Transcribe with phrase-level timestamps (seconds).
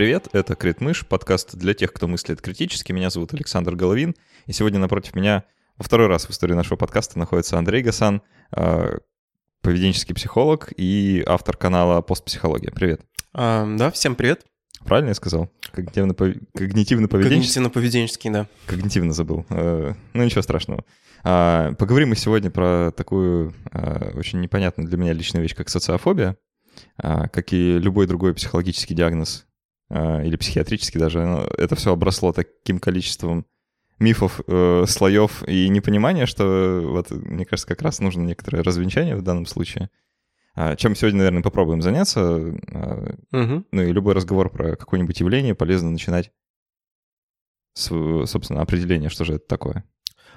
[0.00, 2.90] привет, это Критмыш, подкаст для тех, кто мыслит критически.
[2.90, 4.14] Меня зовут Александр Головин,
[4.46, 5.44] и сегодня напротив меня
[5.76, 8.22] во второй раз в истории нашего подкаста находится Андрей Гасан,
[8.56, 8.96] э,
[9.60, 12.70] поведенческий психолог и автор канала «Постпсихология».
[12.70, 13.02] Привет.
[13.34, 14.46] А, да, всем привет.
[14.86, 15.50] Правильно я сказал?
[15.74, 16.48] Когнитивно-поведенческий?
[16.54, 18.46] Когнитивно-поведенческий, да.
[18.64, 19.44] Когнитивно забыл.
[19.50, 20.82] Э, ну, ничего страшного.
[21.24, 26.38] А, поговорим мы сегодня про такую а, очень непонятную для меня личную вещь, как социофобия.
[26.96, 29.49] А, как и любой другой психологический диагноз а,
[29.90, 31.20] или психиатрический даже,
[31.58, 33.44] это все обросло таким количеством
[34.00, 39.22] мифов, э, слоев и непонимания, что вот, мне кажется, как раз нужно некоторое развенчание в
[39.22, 39.90] данном случае.
[40.54, 42.36] А, чем сегодня, наверное, попробуем заняться.
[43.32, 43.64] Угу.
[43.70, 46.32] Ну и любой разговор про какое-нибудь явление полезно начинать
[47.74, 47.86] с,
[48.26, 49.84] собственно, определения, что же это такое.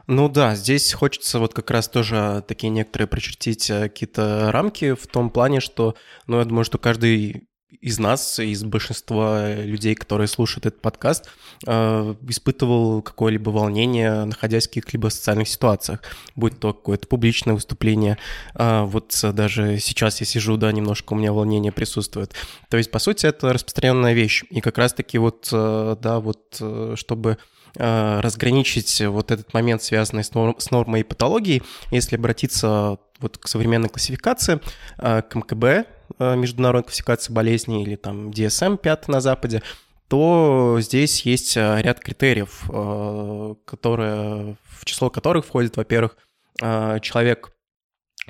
[0.05, 5.29] Ну да, здесь хочется вот как раз тоже такие некоторые прочертить какие-то рамки в том
[5.29, 5.95] плане, что,
[6.27, 7.47] ну, я думаю, что каждый
[7.81, 11.29] из нас, из большинства людей, которые слушают этот подкаст,
[11.65, 16.01] э, испытывал какое-либо волнение, находясь в каких-либо социальных ситуациях,
[16.35, 18.17] будь то какое-то публичное выступление.
[18.55, 22.33] Э, вот даже сейчас я сижу, да, немножко у меня волнение присутствует.
[22.69, 24.43] То есть, по сути, это распространенная вещь.
[24.49, 26.61] И как раз-таки вот, да, вот
[26.95, 27.37] чтобы
[27.75, 33.39] Э, разграничить вот этот момент, связанный с, норм, с нормой и патологией, если обратиться вот
[33.39, 34.59] к современной классификации,
[34.99, 35.85] э, к МКБ, э,
[36.19, 39.61] международной классификации болезней, или там DSM 5 на Западе,
[40.07, 42.63] то здесь есть ряд критериев,
[43.65, 46.17] которые, в число которых входит, во-первых,
[46.59, 47.51] человек,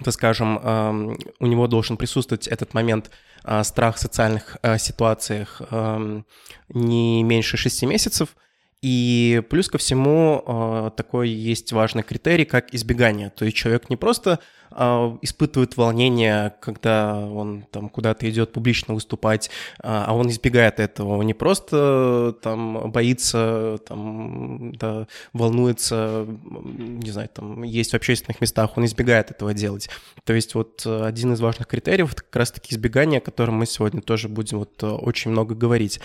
[0.04, 3.12] так скажем, у него должен присутствовать этот момент
[3.64, 5.62] страх в социальных ситуациях
[6.70, 8.36] не меньше 6 месяцев–
[8.84, 13.30] и плюс ко всему э, такой есть важный критерий, как избегание.
[13.30, 14.40] То есть человек не просто
[15.22, 19.50] испытывает волнение, когда он там куда-то идет публично выступать,
[19.82, 21.18] а, а он избегает этого.
[21.18, 28.78] Он не просто там боится, там, да, волнуется, не знаю, там, есть в общественных местах,
[28.78, 29.90] он избегает этого делать.
[30.24, 34.02] То есть вот один из важных критериев— это как раз-таки избегание, о котором мы сегодня
[34.02, 36.00] тоже будем вот очень много говорить.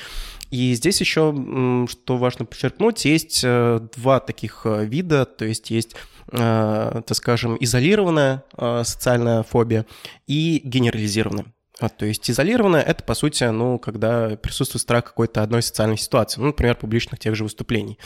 [0.51, 5.95] И здесь еще, что важно подчеркнуть, есть э, два таких э, вида, то есть есть
[5.95, 9.87] э, так скажем, изолированная э, социальная фобия
[10.27, 11.47] и генерализированная.
[11.81, 16.41] А, то есть изолированная— это, по сути, ну, когда присутствует страх какой-то одной социальной ситуации,
[16.41, 17.99] ну, например, публичных тех же выступлений.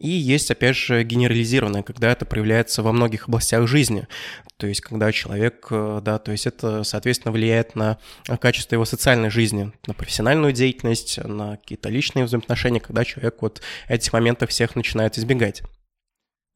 [0.00, 4.08] И есть, опять же, генерализированное, когда это проявляется во многих областях жизни.
[4.56, 7.98] То есть, когда человек, э, да, то есть это, соответственно, влияет на
[8.40, 14.12] качество его социальной жизни, на профессиональную деятельность, на какие-то личные взаимоотношения, когда человек вот этих
[14.14, 15.62] моментов всех начинает избегать.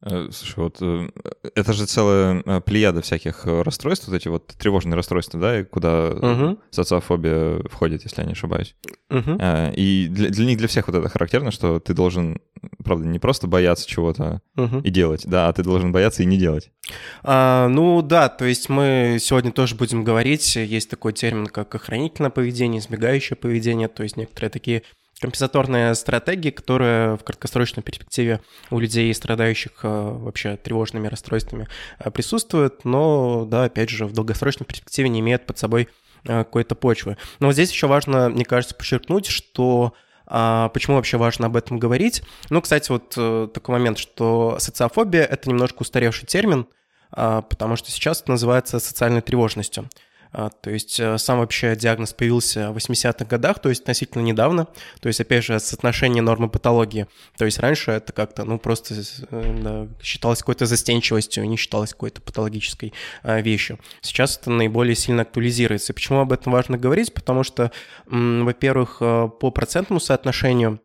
[0.03, 1.09] Э, слушай, вот э,
[1.55, 6.59] это же целая э, плеяда всяких расстройств, вот эти вот тревожные расстройства, да, куда угу.
[6.69, 8.75] социофобия входит, если я не ошибаюсь.
[9.09, 9.39] Угу.
[9.75, 12.39] И для, для них, для всех вот это характерно, что ты должен,
[12.83, 14.79] правда, не просто бояться чего-то угу.
[14.79, 16.71] и делать, да, а ты должен бояться и не делать.
[17.23, 22.29] А, ну да, то есть мы сегодня тоже будем говорить, есть такой термин, как охранительное
[22.29, 24.83] поведение, избегающее поведение, то есть некоторые такие
[25.21, 31.67] компенсаторная стратегия, которая в краткосрочной перспективе у людей, страдающих э, вообще тревожными расстройствами,
[31.99, 35.87] э, присутствует, но, да, опять же, в долгосрочной перспективе не имеет под собой
[36.25, 37.17] э, какой-то почвы.
[37.39, 39.93] Но здесь еще важно, мне кажется, подчеркнуть, что
[40.27, 42.23] а почему вообще важно об этом говорить?
[42.49, 43.09] Ну, кстати, вот
[43.53, 46.65] такой момент, что социофобия— это немножко устаревший термин,
[47.11, 49.87] а, потому что сейчас это называется социальной тревожностью.
[50.37, 54.67] А, то есть э, сам вообще диагноз появился в 80-х годах, то есть относительно недавно.
[54.99, 57.07] То есть, опять же, соотношение нормы патологии.
[57.37, 62.21] То есть раньше это как-то, ну, просто э, да, считалось какой-то застенчивостью, не считалось какой-то
[62.21, 62.93] патологической
[63.23, 63.79] а, вещью.
[64.01, 65.93] Сейчас это наиболее сильно актуализируется.
[65.93, 67.13] И почему об этом важно говорить?
[67.13, 67.71] Потому что,
[68.05, 70.81] во-первых, э, по процентному соотношению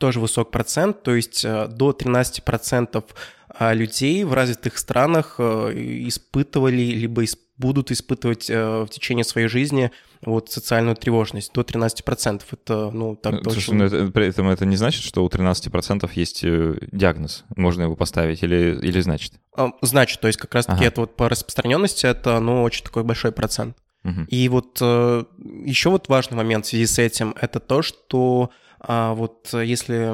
[0.00, 3.04] тоже высок процент, то есть до 13%
[3.48, 9.90] а, людей в развитых странах испытывали либо испытывали будут испытывать э, в течение своей жизни
[10.22, 12.42] вот социальную тревожность до 13%.
[12.50, 13.74] Это, ну, так Слушай, очень...
[13.74, 17.96] но это, при этом это не значит, что у 13% есть э, диагноз, можно его
[17.96, 19.34] поставить, или, или значит?
[19.56, 20.86] А, значит, то есть как раз-таки ага.
[20.86, 23.76] это вот по распространенности это, ну, очень такой большой процент.
[24.04, 24.26] Угу.
[24.28, 25.24] И вот э,
[25.64, 28.50] еще вот важный момент в связи с этим, это то, что
[28.86, 30.12] а вот если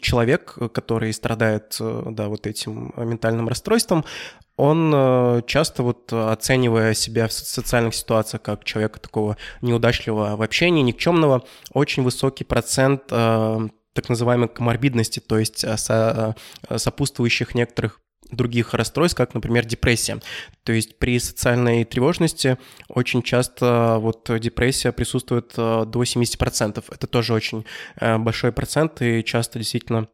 [0.00, 4.04] человек, который страдает, да, вот этим ментальным расстройством,
[4.56, 10.82] он э, часто вот оценивая себя в социальных ситуациях как человека такого неудачливого в общении,
[10.82, 15.66] никчемного, очень высокий процент э, так называемой коморбидности, то есть
[16.76, 18.00] сопутствующих некоторых
[18.30, 20.20] других расстройств, как, например, депрессия.
[20.64, 22.56] То есть при социальной тревожности
[22.88, 26.84] очень часто вот депрессия присутствует до 70%.
[26.90, 27.66] Это тоже очень
[28.00, 30.08] большой процент, и часто действительно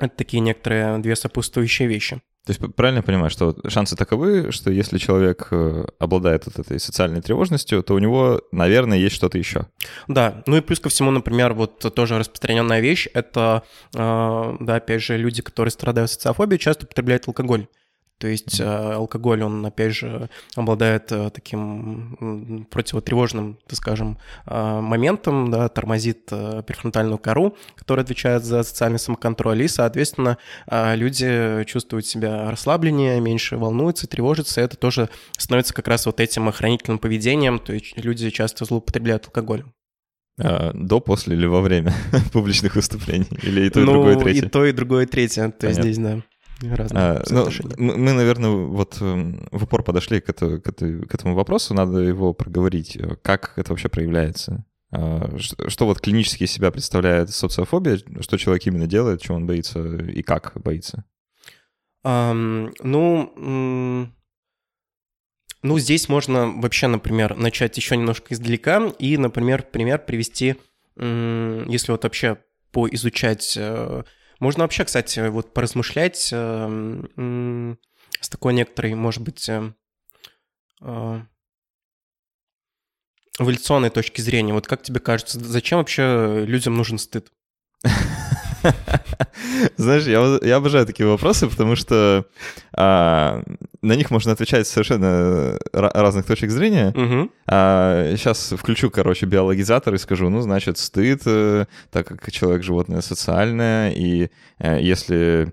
[0.00, 2.20] это такие некоторые две сопутствующие вещи.
[2.46, 6.78] То есть правильно я понимаю, что шансы таковы, что если человек э, обладает вот этой
[6.78, 9.66] социальной тревожностью, то у него, наверное, есть что-то еще.
[10.08, 13.62] Да, ну и плюс ко всему, например, вот тоже распространенная вещь, это,
[13.94, 17.66] э, да, опять же, люди, которые страдают социофобией, часто употребляют алкоголь.
[18.24, 24.16] То есть э, алкоголь, он, опять же, обладает э, таким противотревожным, так скажем,
[24.46, 30.38] э, моментом, да, тормозит префронтальную кору, которая отвечает за социальный самоконтроль, и, соответственно,
[30.70, 36.48] люди чувствуют себя расслабленнее, меньше волнуются, тревожатся, и это тоже становится как раз вот этим
[36.48, 39.74] охранительным поведением, то есть люди часто злоупотребляют алкоголем.
[40.40, 41.92] А, до, после или во время
[42.32, 43.28] публичных выступлений?
[43.42, 44.46] Или и то, и ну, другое, и третье?
[44.46, 45.50] и то, и другое, и третье.
[45.50, 46.22] То есть здесь, да
[46.62, 51.14] разные а, ну, Мы, наверное, вот эм, в упор подошли к, это, к, это, к
[51.14, 52.98] этому вопросу, надо его проговорить.
[53.22, 54.64] Как это вообще проявляется?
[54.90, 59.96] А, что, что вот клинически себя представляет социофобия, что человек именно делает, чего он боится
[59.96, 61.04] и как боится?
[62.06, 64.12] Um, ну,
[65.64, 70.56] ну, здесь можно вообще, например, начать еще немножко издалека и, например, пример привести,
[70.96, 72.36] если вот вообще
[72.70, 74.02] поизучать э,
[74.40, 77.74] можно вообще, кстати, вот поразмышлять э,
[78.20, 79.72] с такой некоторой, может быть, э,
[80.80, 81.20] э,
[83.38, 84.52] эволюционной точки зрения.
[84.52, 87.32] Вот как тебе кажется, зачем вообще людям нужен стыд?
[89.76, 92.24] Знаешь, я, я обожаю такие вопросы, потому что
[92.72, 93.42] а,
[93.82, 96.88] на них можно отвечать совершенно разных точек зрения.
[96.88, 97.30] Угу.
[97.46, 103.00] А, сейчас включу, короче, биологизатор и скажу, ну, значит, стыд, э, так как человек животное
[103.00, 105.52] социальное, и а, если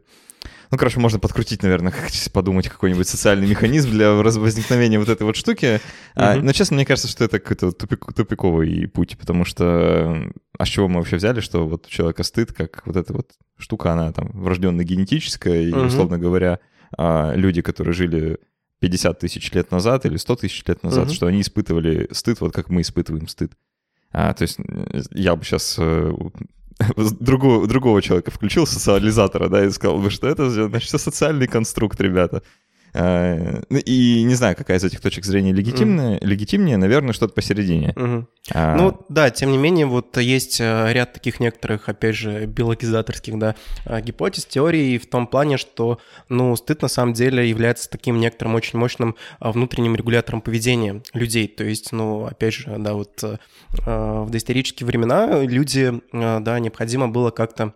[0.71, 5.35] ну, короче, можно подкрутить, наверное, как подумать какой-нибудь социальный механизм для возникновения вот этой вот
[5.35, 5.81] штуки.
[6.15, 10.69] А, но, честно, мне кажется, что это какой-то тупик, тупиковый путь, потому что а с
[10.69, 14.13] чего мы вообще взяли, что вот у человека стыд, как вот эта вот штука, она
[14.13, 16.59] там врожденно генетическая, и, условно говоря,
[16.97, 18.37] а, люди, которые жили
[18.79, 21.13] 50 тысяч лет назад или 100 тысяч лет назад, mm-hmm.
[21.13, 23.51] что они испытывали стыд, вот как мы испытываем стыд.
[24.11, 24.57] А, то есть
[25.11, 26.13] я бы сейчас э,
[27.19, 32.43] другого, другого человека включил, социализатора, да, и сказал бы, что это, значит, социальный конструкт, ребята.
[32.93, 36.25] А, ну, и не знаю, какая из этих точек зрения легитимная, mm.
[36.25, 37.93] легитимнее, наверное, что-то посередине.
[37.95, 38.25] Mm-hmm.
[38.53, 38.75] А...
[38.75, 43.55] Ну да, тем не менее, вот есть э, ряд таких некоторых, опять же, биологизаторских, да,
[43.85, 48.55] э, гипотез, теорий в том плане, что, ну, стыд на самом деле является таким некоторым
[48.55, 51.47] очень мощным внутренним регулятором поведения людей.
[51.47, 53.37] То есть, ну, опять же, да, вот э,
[53.85, 57.73] в доисторические времена люди, да, необходимо было как-то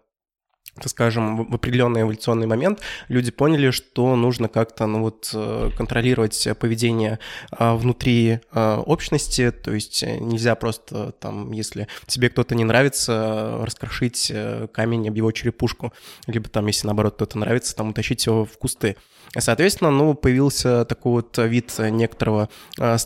[0.84, 7.20] скажем, в определенный эволюционный момент люди поняли, что нужно как-то ну, вот, э, контролировать поведение
[7.52, 13.60] а, внутри а, общности, то есть э, нельзя просто там, если тебе кто-то не нравится,
[13.62, 15.94] раскрошить э, камень об его черепушку,
[16.28, 18.98] либо там, если наоборот кто-то нравится, там утащить его в кусты.
[19.38, 22.50] Соответственно, ну, появился такой вот вид некоторого
[22.80, 22.98] а,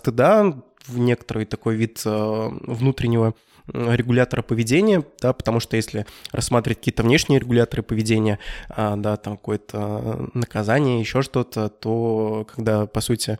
[0.83, 3.33] стыда, некоторый такой вид внутреннего
[3.73, 8.39] регулятора поведения, да, потому что если рассматривать какие-то внешние регуляторы поведения,
[8.69, 13.37] а, да, там какое-то наказание, еще что-то, то когда, по сути,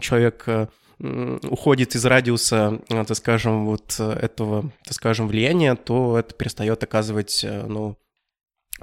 [0.00, 0.66] человек э,
[0.98, 7.44] уходит из радиуса, э, так скажем, вот этого, так скажем, влияния, то это перестает оказывать,
[7.44, 7.96] э, ну,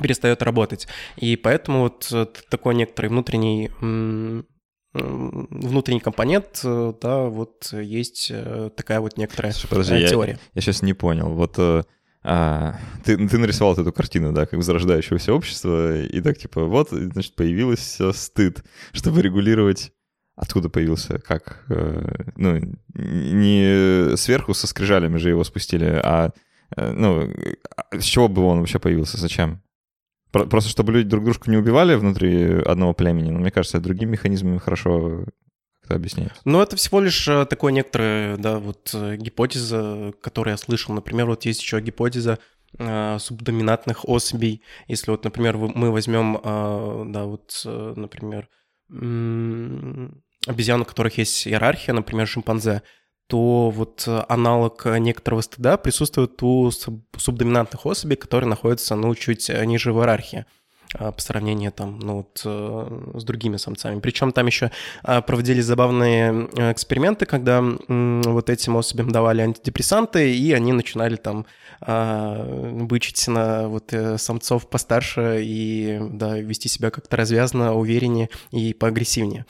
[0.02, 0.88] перестает работать.
[1.18, 2.12] И поэтому вот
[2.50, 3.70] такой некоторый внутренний
[4.94, 10.34] внутренний компонент, э, да, вот есть э, такая вот некоторая Подожди, теория.
[10.34, 11.30] Я, я сейчас не понял.
[11.30, 11.84] Вот э,
[12.24, 17.36] а, ты, ты нарисовал эту картину, да, как возрождающегося общества, и так типа, вот, значит,
[17.36, 19.92] появился стыд, чтобы регулировать
[20.42, 21.20] Откуда появился?
[21.20, 21.66] Как?
[21.68, 22.62] Ну,
[22.94, 26.32] не сверху со скрижалями же его спустили, а
[26.78, 27.30] ну,
[27.76, 29.18] а с чего бы он вообще появился?
[29.18, 29.62] Зачем?
[30.32, 34.58] Просто чтобы люди друг дружку не убивали внутри одного племени, но мне кажется, другими механизмами
[34.58, 35.26] хорошо
[35.90, 36.42] как-то объясняется.
[36.46, 40.94] Ну, это всего лишь э, такое некоторое, да, вот э, гипотеза, которую я слышал.
[40.94, 42.40] Например, вот есть еще гипотеза
[42.78, 44.62] э, субдоминантных особей.
[44.88, 48.48] Если вот, например, мы возьмем, э, да, вот, э, например,
[50.48, 52.82] обезьян, у которых есть иерархия, например, шимпанзе,
[53.30, 59.64] то вот э, аналог некоторого стыда присутствует у субдоминантных особей, которые находятся, ну, чуть э,
[59.66, 60.46] ниже в иерархии.
[60.98, 64.00] по сравнению там, ну, вот, с другими самцами.
[64.00, 64.72] Причем там еще
[65.04, 71.46] проводили забавные эксперименты, когда вот этим особям давали антидепрессанты, и они начинали там
[71.80, 79.46] бычить на вот самцов постарше и, да, вести себя как-то развязно, увереннее и поагрессивнее.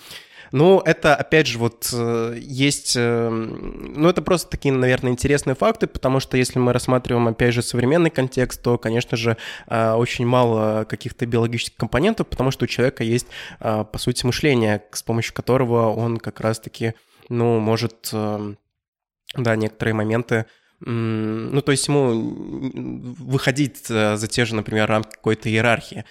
[0.52, 2.96] Ну, это, опять же, вот э, есть...
[2.98, 7.62] Э, ну, это просто такие, наверное, интересные факты, потому что если мы рассматриваем, опять же,
[7.62, 9.38] современный контекст, то, конечно же,
[9.68, 13.28] э, очень мало каких-то биологических компонентов, потому что у человека есть,
[13.60, 16.94] по сути, мышление, с помощью которого он как раз-таки,
[17.30, 20.46] ну, может, да, некоторые моменты
[20.82, 26.06] ну, то есть ему выходить за те же, например, рамки какой-то иерархии.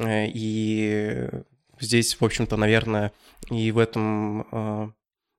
[0.00, 1.28] И
[1.80, 3.12] здесь, в общем-то, наверное,
[3.52, 4.46] и в этом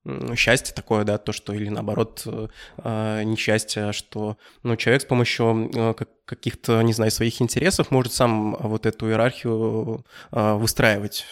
[0.06, 5.72] э, счастье такое, да, то, что или наоборот э, несчастье, что ну, человек с помощью
[5.74, 5.94] э,
[6.26, 11.28] каких-то, не знаю, своих интересов может сам вот эту иерархию выстраивать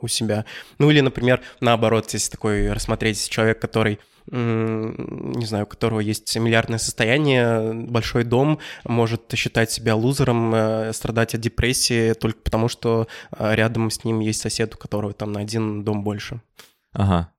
[0.00, 0.44] у себя.
[0.78, 4.00] Ну или, например, наоборот, если такой рассмотреть человек, который
[4.30, 11.34] не знаю, у которого есть миллиардное состояние, большой дом, может считать себя лузером, э, страдать
[11.34, 15.40] от депрессии только потому, что э, рядом с ним есть сосед, у которого там на
[15.40, 16.40] один дом больше.
[16.92, 17.30] Ага.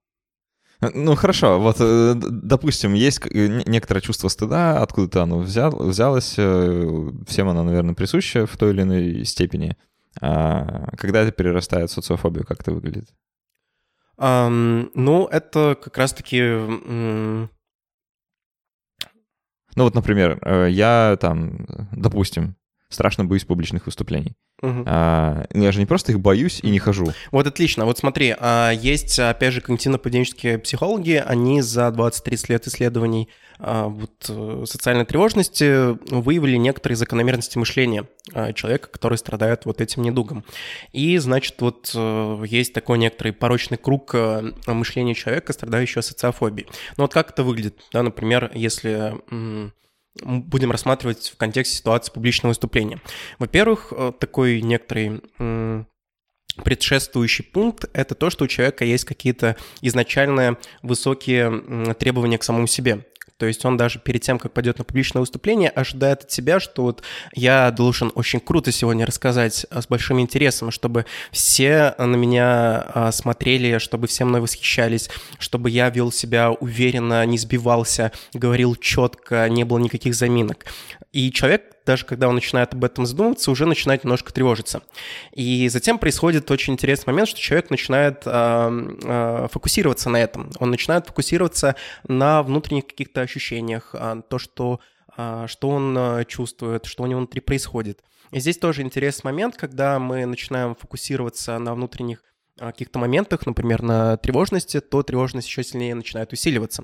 [0.81, 7.63] Ну хорошо, вот э, допустим, есть некоторое чувство стыда, откуда-то оно взял, взялось, всем оно,
[7.63, 9.75] наверное, присуще в той или иной степени.
[10.21, 13.09] А когда это перерастает в социофобию, как это выглядит?
[14.17, 16.41] Um, ну, это как раз-таки...
[19.77, 22.55] Ну вот, например, э, я там, допустим,
[22.87, 24.37] страшно боюсь публичных выступлений.
[24.61, 24.83] Угу.
[24.85, 27.07] А, я же не просто их боюсь и не хожу.
[27.31, 27.85] Вот отлично.
[27.85, 34.11] Вот смотри, а, есть, опять же, когнитивно-поведенческие психологи, они за 20-30 лет исследований а, вот,
[34.29, 40.43] э, социальной тревожности выявили некоторые закономерности мышления а, человека, который страдает вот этим недугом.
[40.91, 46.67] И, значит, вот э, есть такой некоторый порочный круг э, мышления человека, страдающего социофобией.
[46.97, 47.81] Ну вот как это выглядит?
[47.91, 49.15] Да, например, если
[50.23, 53.01] будем рассматривать в контексте ситуации публичного выступления.
[53.39, 55.21] Во-первых, такой некоторый
[56.63, 63.05] предшествующий пункт— это то, что у человека есть какие-то изначальные высокие требования к самому себе.
[63.37, 66.83] То есть он даже перед тем, как пойдет на публичное выступление, ожидает от себя, что
[66.83, 72.85] вот я должен очень круто сегодня рассказать а, с большим интересом, чтобы все на меня
[72.93, 79.49] а, смотрели, чтобы все мной восхищались, чтобы я вел себя уверенно, не сбивался, говорил четко,
[79.49, 80.65] не было никаких заминок.
[81.15, 84.81] И человек даже когда он начинает об этом задумываться, уже начинает немножко тревожиться.
[85.31, 90.49] И затем происходит очень интересный момент, что человек начинает э, э, фокусироваться на этом.
[90.59, 91.75] Он начинает фокусироваться
[92.07, 94.79] на внутренних каких-то ощущениях, э, то, что,
[95.45, 98.03] что он чувствует, что у него внутри происходит.
[98.31, 102.23] И здесь тоже интересный момент, когда мы начинаем фокусироваться на внутренних
[102.57, 106.83] каких-то моментах, например, на тревожности, то тревожность еще сильнее начинает усиливаться.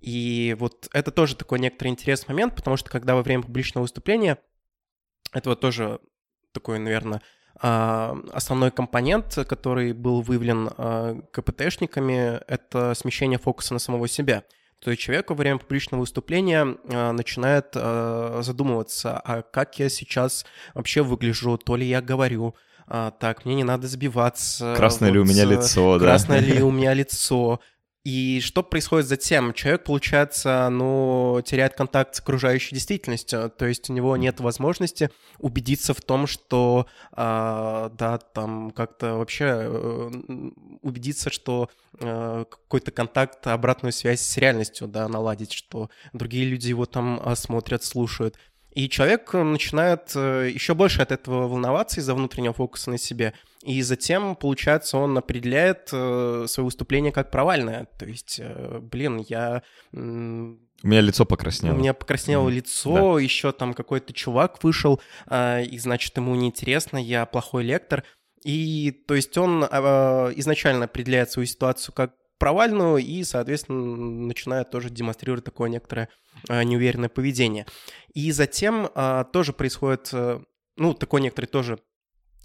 [0.00, 4.38] И вот это тоже такой некоторый интересный момент, потому что когда во время публичного выступления,
[5.32, 6.00] это вот тоже
[6.52, 7.20] такой, наверное,
[7.62, 14.44] а, основной компонент, который был выявлен а, КПТшниками, это смещение фокуса на самого себя.
[14.78, 21.02] То есть человек во время публичного выступления а, начинает задумываться, а как я сейчас вообще
[21.02, 22.54] выгляжу, то ли я говорю,
[22.86, 24.74] так, мне не надо сбиваться.
[24.76, 26.04] Красное вот, ли у меня лицо, да?
[26.04, 27.60] Красное ли у меня лицо,
[28.02, 29.52] и что происходит затем?
[29.52, 35.92] Человек, получается, ну, теряет контакт с окружающей действительностью, то есть у него нет возможности убедиться
[35.92, 40.10] в том, что, э, да, там как-то вообще э,
[40.80, 46.86] убедиться, что э, какой-то контакт, обратную связь с реальностью, да, наладить, что другие люди его
[46.86, 48.36] там смотрят, слушают.
[48.72, 53.34] И человек начинает э, еще больше от этого волноваться из-за внутреннего фокуса на себе.
[53.62, 57.88] И затем, получается, он определяет э, свое выступление как провальное.
[57.98, 59.62] То есть, э, блин, я...
[59.92, 61.74] У меня лицо покраснело.
[61.74, 62.52] У меня покраснело mm.
[62.52, 63.20] лицо, да.
[63.20, 64.98] еще там какой-то чувак вышел,
[65.30, 68.02] и, значит, ему неинтересно, я плохой лектор.
[68.44, 75.44] И, то есть, он изначально определяет свою ситуацию как провальную и, соответственно, начинает тоже демонстрировать
[75.44, 76.08] такое некоторое
[76.48, 77.66] неуверенное поведение.
[78.14, 78.88] И затем
[79.34, 80.40] тоже происходит, э,
[80.76, 81.78] ну, такой некоторый тоже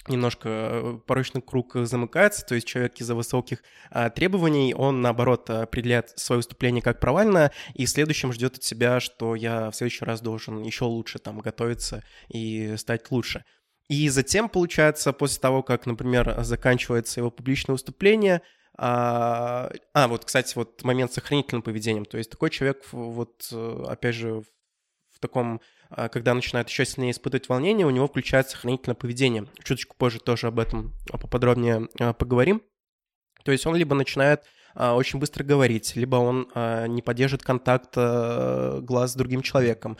[0.08, 6.18] немножко э, порочный круг замыкается, то есть человек из-за высоких а, требований, он, наоборот, определяет
[6.18, 10.22] свое выступление как провальное, и в следующем ждет от себя, что я в следующий раз
[10.22, 13.44] должен еще лучше там готовиться и стать лучше.
[13.88, 18.42] И затем, получается, после того, как, например, заканчивается его публичное выступление,
[18.78, 22.06] а, а, вот, кстати, вот момент с сохранительным поведением.
[22.06, 24.42] То есть такой человек, вот, э, опять же,
[25.12, 29.48] в таком, когда начинает еще сильнее испытывать волнение, у него включается хранительное поведение.
[29.64, 31.88] Чуточку позже тоже об этом поподробнее
[32.18, 32.62] поговорим.
[33.44, 34.44] То есть он либо начинает
[34.76, 36.50] очень быстро говорить, либо он
[36.94, 39.98] не поддерживает контакт глаз с другим человеком,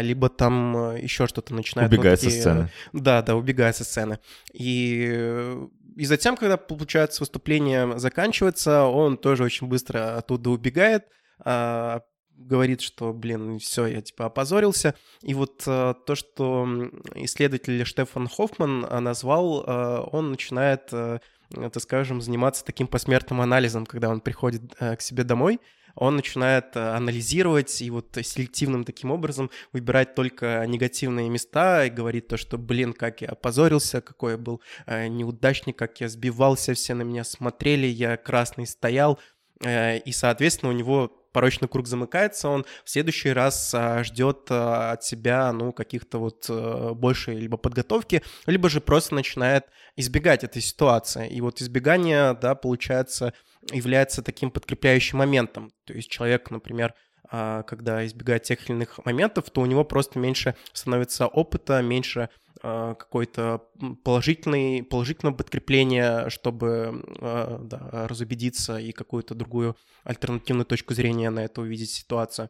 [0.00, 1.92] либо там еще что-то начинает...
[1.92, 2.42] Убегает вот такие...
[2.42, 2.70] со сцены.
[2.92, 4.18] Да, да, убегает со сцены.
[4.52, 5.56] И
[5.96, 11.04] и затем, когда, получается, выступление заканчивается, он тоже очень быстро оттуда убегает,
[11.38, 12.00] а,
[12.36, 14.94] говорит, что, блин, все, я типа опозорился.
[15.22, 16.66] И вот а, то, что
[17.14, 23.86] исследователь Штефан Хоффман а, назвал, а, он начинает, а, так скажем, заниматься таким посмертным анализом,
[23.86, 25.60] когда он приходит а, к себе домой
[25.96, 32.28] он начинает э, анализировать и вот селективным таким образом выбирать только негативные места и говорит
[32.28, 36.94] то, что, блин, как я опозорился, какой я был э, неудачник, как я сбивался, все
[36.94, 39.18] на меня смотрели, я красный стоял,
[39.64, 44.92] э, и, соответственно, у него порочный круг замыкается, он в следующий раз а, ждет а,
[44.92, 49.64] от себя, ну, каких-то вот а, большей либо подготовки, либо же просто начинает
[49.96, 51.28] избегать этой ситуации.
[51.28, 53.34] И вот избегание, да, получается,
[53.72, 55.72] является таким подкрепляющим моментом.
[55.84, 56.94] То есть человек, например,
[57.30, 62.28] когда избегает тех или иных моментов, то у него просто меньше становится опыта, меньше
[62.66, 63.62] а, какой-то
[64.04, 71.60] положительный, положительного подкрепления, чтобы а, да, разубедиться и какую-то другую альтернативную точку зрения на это
[71.60, 72.48] увидеть ситуацию.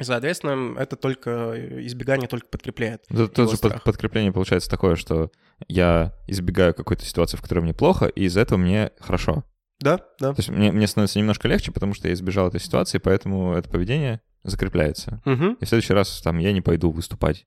[0.00, 1.54] Соответственно, это только
[1.86, 3.04] избегание только подкрепляет.
[3.10, 5.30] Это тоже под, подкрепление получается такое, что
[5.68, 9.44] я избегаю какой-то ситуации, в которой мне плохо, и из этого мне хорошо.
[9.80, 10.32] Да, да.
[10.32, 13.68] То есть мне, мне становится немножко легче, потому что я избежал этой ситуации, поэтому это
[13.68, 15.20] поведение закрепляется.
[15.26, 15.56] Угу.
[15.60, 17.46] И в следующий раз там я не пойду выступать.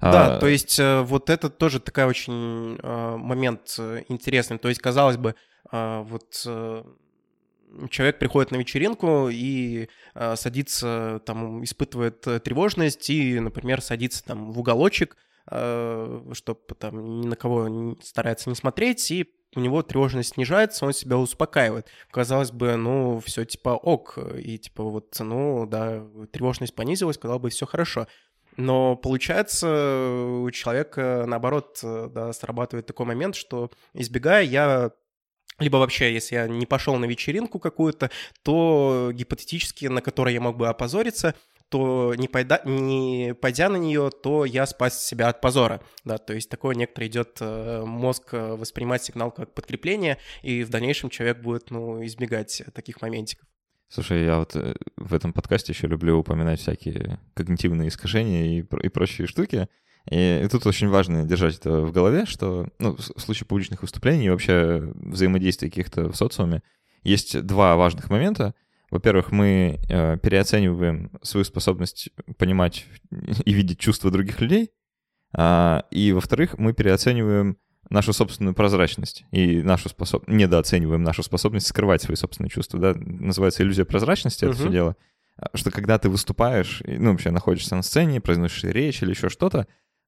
[0.00, 0.38] Да, а...
[0.38, 4.58] то есть э, вот это тоже такой очень э, момент э, интересный.
[4.58, 5.34] То есть, казалось бы,
[5.72, 6.48] вот
[7.90, 9.88] человек приходит на вечеринку и
[10.34, 17.96] садится, там, испытывает тревожность и, например, садится там в уголочек, чтобы там ни на кого
[18.02, 21.88] старается не смотреть, и у него тревожность снижается, он себя успокаивает.
[22.10, 27.50] Казалось бы, ну, все типа ок, и типа вот, ну, да, тревожность понизилась, сказал бы,
[27.50, 28.06] все хорошо.
[28.56, 34.92] Но получается, у человека, наоборот, да, срабатывает такой момент, что избегая, я
[35.58, 38.10] либо вообще, если я не пошел на вечеринку какую-то,
[38.42, 41.34] то гипотетически, на которой я мог бы опозориться,
[41.70, 45.80] то не, пойда, не пойдя на нее, то я спас себя от позора.
[46.04, 50.68] Да, то есть такое некоторое идет э, мозг э, воспринимать сигнал как подкрепление, и в
[50.68, 53.46] дальнейшем человек будет ну, избегать таких моментиков.
[53.88, 58.88] Слушай, я вот э, в этом подкасте еще люблю упоминать всякие когнитивные искажения и, и
[58.88, 59.68] прочие штуки.
[60.10, 64.30] И, тут очень важно держать это в голове, что ну, в случае публичных выступлений и
[64.30, 66.62] вообще взаимодействия каких-то в социуме
[67.04, 68.56] есть два важных момента—
[68.90, 72.86] во-первых, мы э, переоцениваем свою способность понимать
[73.44, 74.70] и видеть чувства других людей,
[75.32, 77.56] а, и во-вторых, мы переоцениваем
[77.88, 80.26] нашу собственную прозрачность и нашу способ...
[80.28, 82.78] недооцениваем нашу способность скрывать свои собственные чувства.
[82.78, 82.94] Да?
[82.94, 84.58] Называется иллюзия прозрачности, это uh-huh.
[84.58, 84.96] все дело.
[85.36, 89.66] А, что когда ты выступаешь, ну, вообще находишься на сцене, произносишь речь или еще что-то,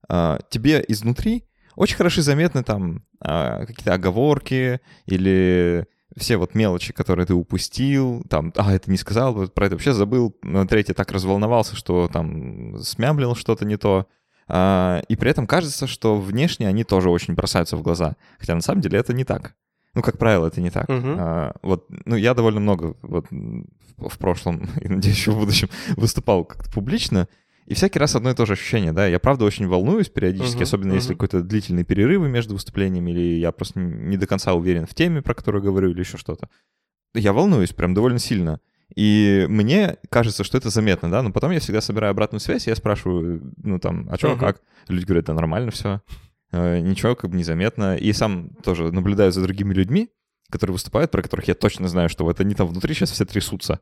[0.08, 5.86] а, тебе изнутри очень хорошо заметны там а, какие-то оговорки или
[6.16, 10.36] все вот мелочи, которые ты упустил, там, а, это не сказал, про это вообще забыл,
[10.68, 14.06] третий так разволновался, что там смямлил что-то не то,
[14.48, 18.60] а, и при этом кажется, что внешне они тоже очень бросаются в глаза, хотя на
[18.60, 19.54] самом деле это не так.
[19.94, 20.88] Ну, как правило, это не так.
[20.88, 21.16] Uh-huh.
[21.18, 25.68] А, вот, ну, я довольно много вот в, в прошлом и, надеюсь, еще в будущем
[25.96, 27.28] выступал как-то публично,
[27.72, 29.06] и всякий раз одно и то же ощущение, да.
[29.06, 30.96] Я правда очень волнуюсь периодически, uh-huh, особенно uh-huh.
[30.96, 35.22] если какой-то длительный перерывы между выступлениями, или я просто не до конца уверен в теме,
[35.22, 36.50] про которую говорю, или еще что-то.
[37.14, 38.60] Я волнуюсь прям довольно сильно.
[38.94, 42.70] И мне кажется, что это заметно, да, но потом я всегда собираю обратную связь, и
[42.70, 44.38] я спрашиваю, ну там, а что, uh-huh.
[44.38, 44.60] как?
[44.88, 46.02] Люди говорят, да нормально все,
[46.50, 47.96] э, ничего как бы незаметно.
[47.96, 50.10] И сам тоже наблюдаю за другими людьми,
[50.50, 53.80] которые выступают, про которых я точно знаю, что вот они там внутри сейчас все трясутся.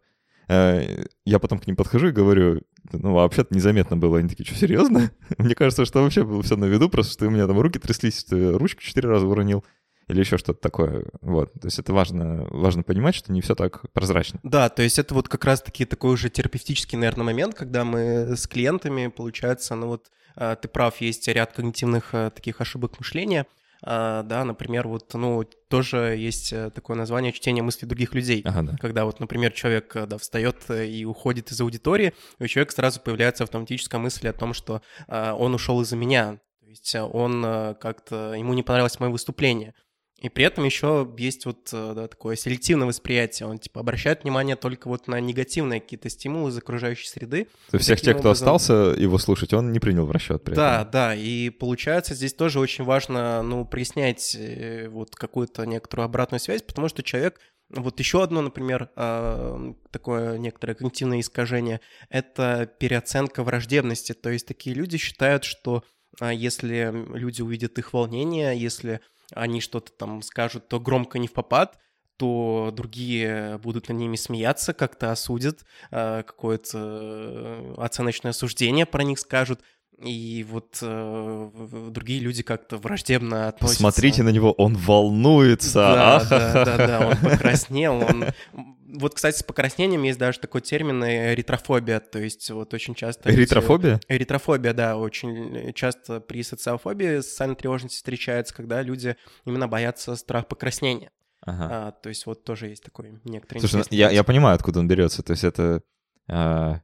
[0.49, 4.19] Э, я потом к ним подхожу и говорю, ну, вообще-то незаметно было.
[4.19, 5.11] Они такие, что, серьезно?
[5.39, 8.27] Мне кажется, что вообще было все на виду, просто что у меня там руки тряслись,
[8.31, 9.65] ручку четыре раза уронил
[10.09, 11.05] или еще что-то такое.
[11.21, 11.53] Вот.
[11.53, 14.41] То есть это важно, важно понимать, что не все так прозрачно.
[14.43, 18.49] Да, то есть это вот как раз-таки такой уже терапевтический, наверное, момент, когда мы с
[18.49, 23.47] клиентами, получается, ну вот э, ты прав, есть ряд когнитивных э, таких ошибок мышления—
[23.83, 28.43] да, например, вот, ну, тоже есть э, такое название чтение мыслей других людей.
[28.45, 28.77] Ага, да.
[28.79, 32.75] Когда вот, например, человек, э, да, встает э, и уходит из аудитории, и у человека
[32.75, 37.43] сразу появляется автоматическая мысль о том, что а, он ушел из-за меня, то есть он
[37.81, 39.75] как-то, ему не понравилось мое выступление.
[40.21, 43.49] И при этом еще есть вот э, да, такое селективное восприятие.
[43.49, 47.45] Он типа обращает внимание только вот на негативные какие-то стимулы из окружающей среды.
[47.71, 48.49] То есть всех тех, кто образом...
[48.49, 50.45] остался его слушать, он не принял в расчет.
[50.45, 50.91] При да, этом.
[50.91, 51.15] да.
[51.15, 56.89] И получается здесь тоже очень важно, ну, прояснять э, вот какую-то некоторую обратную связь, потому
[56.89, 57.39] что человек
[57.71, 61.81] вот еще одно, например, а, такое некоторое когнитивное искажение—
[62.11, 64.13] это переоценка враждебности.
[64.13, 65.85] То есть такие люди считают, что
[66.19, 69.01] а, если люди увидят их волнение, если
[69.35, 71.79] они что-то там скажут, то громко не в попад,
[72.17, 79.19] то другие будут над ними смеяться, как-то осудят, а, какое-то э, оценочное суждение про них
[79.19, 79.61] скажут
[80.03, 81.51] и вот э,
[81.91, 83.81] другие люди как-то враждебно относятся.
[83.81, 85.75] Смотрите на него, он волнуется.
[85.75, 88.25] Да, да, да, да, он покраснел, он...
[88.95, 93.31] Вот, кстати, с покраснением есть даже такой термин эритрофобия, то есть вот очень часто...
[93.31, 94.01] Эритрофобия?
[94.09, 94.19] Эти...
[94.19, 101.11] Эритрофобия, да, очень часто при социофобии социальной тревожности встречается, когда люди именно боятся страх покраснения.
[101.43, 101.69] Ага.
[101.71, 103.61] А, то есть вот тоже есть такой некоторый...
[103.61, 105.83] Слушай, ну, я, я понимаю, откуда он берется, то есть это...
[106.29, 106.81] А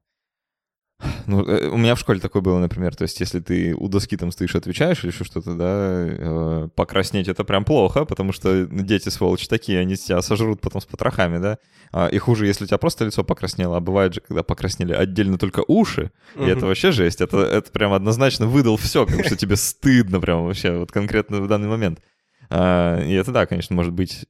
[1.26, 4.16] ну, э, у меня в школе такое было, например, то есть если ты у доски
[4.16, 9.08] там стоишь, отвечаешь или еще что-то, да, э, покраснеть это прям плохо, потому что дети,
[9.08, 11.58] сволочи такие, они тебя сожрут потом с потрохами, да,
[11.92, 15.38] а, и хуже, если у тебя просто лицо покраснело, а бывает же, когда покраснели отдельно
[15.38, 19.56] только уши, и это вообще жесть, это, это прям однозначно выдал все, как что тебе
[19.56, 22.00] стыдно прям вообще, вот конкретно в данный момент.
[22.48, 24.24] А, и это, да, конечно, может быть,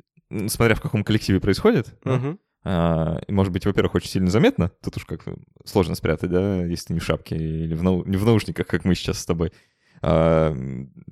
[0.48, 2.38] смотря в каком коллективе происходит, uh-huh.
[2.68, 5.22] А, может быть, во-первых, очень сильно заметно, тут уж как
[5.64, 8.96] сложно спрятать, да, если не в шапке или в, нау- не в наушниках, как мы
[8.96, 9.52] сейчас с тобой,
[10.02, 10.52] а,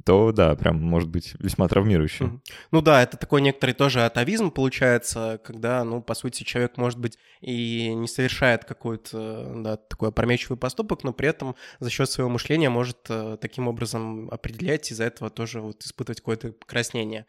[0.04, 2.42] то да, прям может быть весьма травмирующим.
[2.72, 7.18] Ну да, это такой некоторый тоже атовизм получается, когда, ну, по сути, человек, может быть,
[7.40, 12.68] и не совершает какой-то, да, такой опрометчивый поступок, но при этом за счет своего мышления
[12.68, 17.26] может э, таким образом определять, из-за этого тоже вот испытывать какое-то покраснение.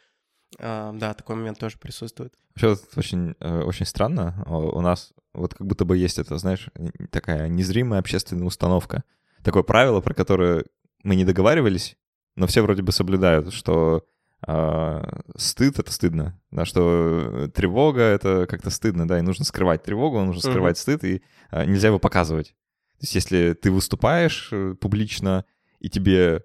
[0.60, 2.34] А, да, такой момент тоже присутствует.
[2.56, 4.44] Вообще, очень, э, очень странно.
[4.48, 6.70] У нас вот как будто бы есть это, знаешь,
[7.12, 9.04] такая незримая общественная установка.
[9.44, 10.66] Такое правило, про которое
[11.04, 11.98] мы не договаривались,
[12.36, 14.06] но все вроде бы соблюдают, что
[14.48, 20.22] э, стыд— это стыдно, да, что тревога— это как-то стыдно, да, и нужно скрывать тревогу,
[20.22, 20.82] нужно скрывать uh-huh.
[20.82, 22.56] стыд, и э, нельзя его показывать.
[22.98, 25.46] То есть если ты выступаешь э, публично,
[25.80, 26.44] и тебе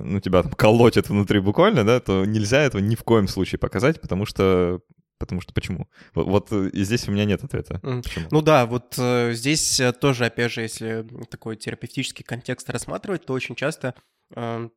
[0.00, 4.00] ну, тебя там колотит внутри буквально, да, то нельзя этого ни в коем случае показать,
[4.00, 4.80] потому что
[5.18, 5.88] Потому что почему?
[6.12, 7.78] Вот, вот э, и здесь у меня нет ответа.
[8.02, 8.26] Почему?
[8.30, 13.32] Ну да, вот э, здесь э, тоже, опять же, если такой терапевтический контекст рассматривать, то
[13.32, 13.94] очень часто
[14.34, 14.68] э,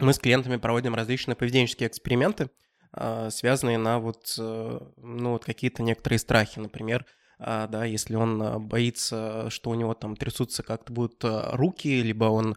[0.00, 2.50] мы с клиентами проводим различные поведенческие эксперименты,
[2.96, 6.58] э, связанные на вот, э, ну, вот какие-то некоторые страхи.
[6.58, 7.04] Например,
[7.38, 12.24] да, если он а, боится, что у него там трясутся как-то будут а, руки, либо
[12.24, 12.56] он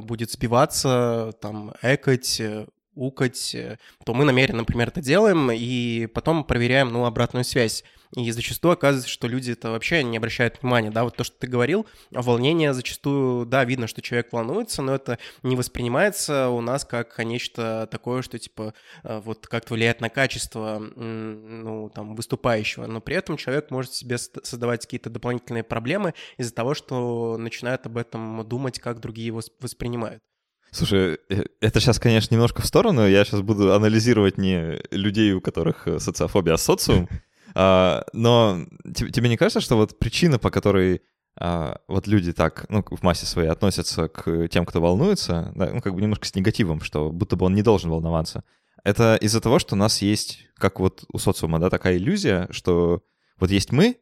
[0.00, 6.44] будет сбиваться, там, экать, э, укать, э, то мы намеренно, например, это делаем и потом
[6.44, 7.84] проверяем, ну, обратную связь.
[8.14, 11.46] И зачастую оказывается, что люди это вообще не обращают внимания, да, вот то, что ты
[11.46, 17.18] говорил, волнение зачастую, да, видно, что человек волнуется, но это не воспринимается у нас как
[17.18, 23.16] нечто такое, что, типа, э, вот как-то влияет на качество, ну, там, выступающего, но при
[23.16, 28.78] этом человек может себе создавать какие-то дополнительные проблемы из-за того, что начинает об этом думать,
[28.78, 30.22] как другие его воспринимают.
[30.70, 33.06] Слушай, э, это сейчас, конечно, немножко в сторону.
[33.06, 37.08] Я сейчас буду анализировать не людей, у которых э, социофобия, а социум.
[37.54, 41.02] А, но тебе не кажется, что вот причина, по которой
[41.38, 45.80] а, вот люди так, ну, в массе своей относятся к тем, кто волнуется, да, ну,
[45.80, 48.44] как бы немножко с негативом, что будто бы он не должен волноваться,
[48.84, 53.02] это из-за того, что у нас есть, как вот у социума, да, такая иллюзия, что
[53.38, 53.96] вот есть мы,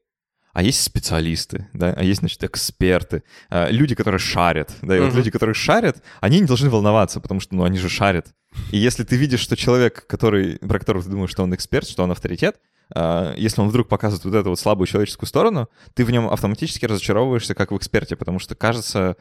[0.53, 5.07] а есть специалисты, да, а есть, значит, эксперты, а, люди, которые шарят, да, и uh-huh.
[5.07, 8.35] вот люди, которые шарят, они не должны волноваться, потому что, ну, они же шарят.
[8.73, 12.03] И если ты видишь, что человек, который, про которого ты думаешь, что он эксперт, что
[12.03, 12.61] он авторитет,
[12.95, 17.55] если он вдруг показывает вот эту вот слабую человеческую сторону, ты в нем автоматически разочаровываешься
[17.55, 19.17] как в эксперте, потому что кажется,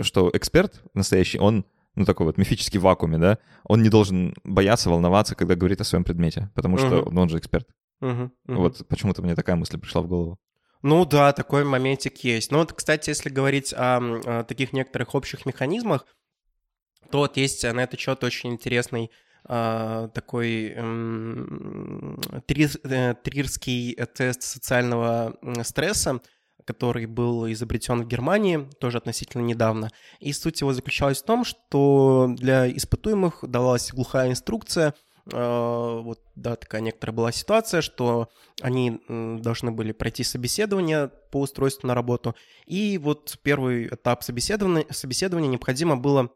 [0.00, 5.34] что эксперт настоящий, он ну, такой вот мифический вакууме, да, он не должен бояться, волноваться,
[5.34, 7.18] когда говорит о своем предмете, потому что uh-huh.
[7.18, 7.68] он же эксперт.
[8.00, 8.30] Uh-huh.
[8.48, 8.54] Uh-huh.
[8.54, 10.38] Вот почему-то мне такая мысль пришла в голову.
[10.82, 12.50] Ну да, такой моментик есть.
[12.50, 16.06] Ну вот, кстати, если говорить о, о таких некоторых общих механизмах,
[17.10, 19.10] то вот есть на этот счет очень интересный
[19.44, 20.70] а, такой
[22.46, 26.20] трир, э, трирский тест социального стресса,
[26.64, 29.90] который был изобретен в Германии тоже относительно недавно.
[30.20, 34.94] И суть его заключалась в том, что для испытуемых давалась глухая инструкция,
[35.32, 38.28] а, вот, да, такая некоторая была ситуация, что
[38.60, 42.34] они должны были пройти собеседование по устройству на работу,
[42.66, 46.30] и вот первый этап собеседования, собеседования необходимо было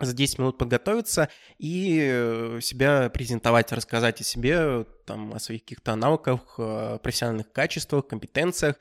[0.00, 1.28] за 10 минут подготовиться
[1.58, 6.56] и э, себя презентовать, рассказать о себе, там, о своих каких-то навыках,
[7.02, 8.76] профессиональных качествах, компетенциях.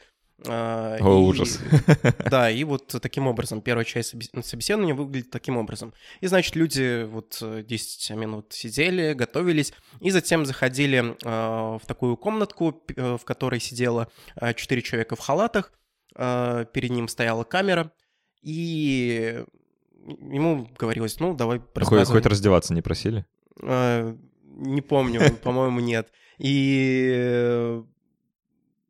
[0.45, 1.59] О, и, ужас.
[2.29, 5.93] Да, и вот таким образом, первая часть собеседования выглядит таким образом.
[6.19, 13.23] И, значит, люди вот 10 минут сидели, готовились, и затем заходили в такую комнатку, в
[13.23, 15.71] которой сидело 4 человека в халатах,
[16.15, 17.91] перед ним стояла камера,
[18.41, 19.45] и
[20.05, 22.05] ему говорилось, ну, давай рассказывай.
[22.05, 23.25] Хоть, хоть раздеваться не просили?
[23.61, 26.11] А, не помню, по-моему, нет.
[26.39, 27.81] И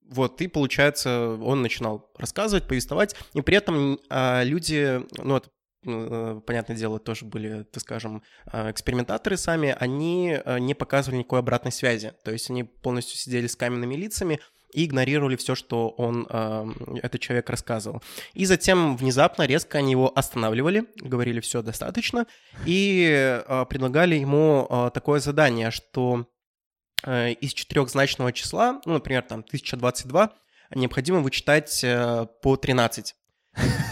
[0.09, 5.49] вот, и получается, он начинал рассказывать, повествовать, и при этом а, люди, ну, это
[5.85, 11.71] э, понятное дело, тоже были, так скажем, а, экспериментаторы сами, они не показывали никакой обратной
[11.71, 12.13] связи.
[12.23, 14.39] То есть они полностью сидели с каменными лицами,
[14.73, 16.65] и игнорировали все, что он, э,
[17.01, 18.01] этот человек рассказывал.
[18.33, 22.25] И затем внезапно, резко они его останавливали, говорили, все достаточно,
[22.65, 26.27] и э, предлагали ему э, такое задание, что
[27.05, 30.31] э, из четырехзначного числа, ну, например, там 1022,
[30.75, 33.15] необходимо вычитать э, по 13.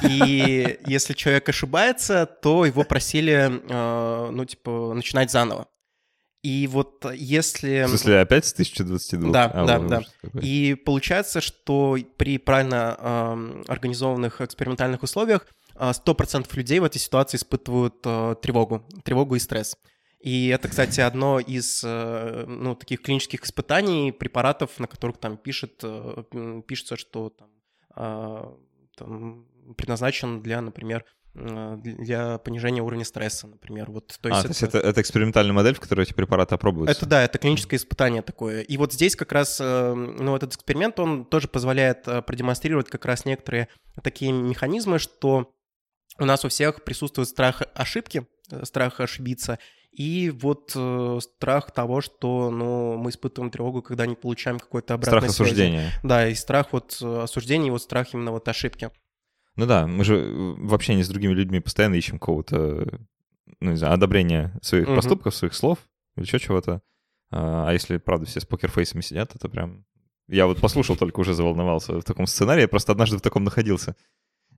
[0.04, 5.68] И если человек ошибается, то его просили, э, ну, типа, начинать заново.
[6.44, 7.84] И вот если...
[7.84, 9.32] В смысле, опять с 1022?
[9.32, 10.02] Да, а, да, да.
[10.42, 17.96] И получается, что при правильно э, организованных экспериментальных условиях 100% людей в этой ситуации испытывают
[18.06, 19.78] э, тревогу, тревогу и стресс.
[20.20, 25.80] И это, кстати, одно из э, ну, таких клинических испытаний препаратов, на которых там пишет,
[25.84, 26.24] э,
[26.68, 27.50] пишется, что там,
[27.96, 28.44] э,
[28.98, 33.90] там предназначен для, например, Э, для понижения уровня стресса, например.
[33.90, 34.48] Вот, то есть, а, это...
[34.48, 36.98] то есть это, это экспериментальная модель, в которой эти препараты опробуются?
[36.98, 38.62] Это да, это клиническое испытание такое.
[38.62, 43.06] И вот здесь как раз, э, ну, этот эксперимент, он тоже позволяет э, продемонстрировать как
[43.06, 43.70] раз некоторые
[44.04, 45.54] такие механизмы, что
[46.20, 48.28] у нас у всех присутствует страх ошибки,
[48.64, 49.58] страх ошибиться,
[49.92, 55.30] и вот э, страх того, что ну, мы испытываем тревогу, когда не получаем какой-то обратной
[55.30, 55.92] Страх осуждения.
[56.04, 58.92] Да, и страх вот осуждения, и вот страх именно вот ошибки.
[59.56, 63.00] Ну да, мы же э, в общении с другими людьми постоянно ищем какого-то,
[63.60, 64.96] ну не знаю, одобрения своих угу.
[64.96, 65.80] поступков, своих слов
[66.16, 66.82] или еще чего-то.
[67.32, 69.86] А, а если, правда, все с покерфейсами сидят, это прям...
[70.28, 72.62] Я вот послушал, только уже заволновался в таком сценарии.
[72.62, 73.96] Я просто однажды в таком находился.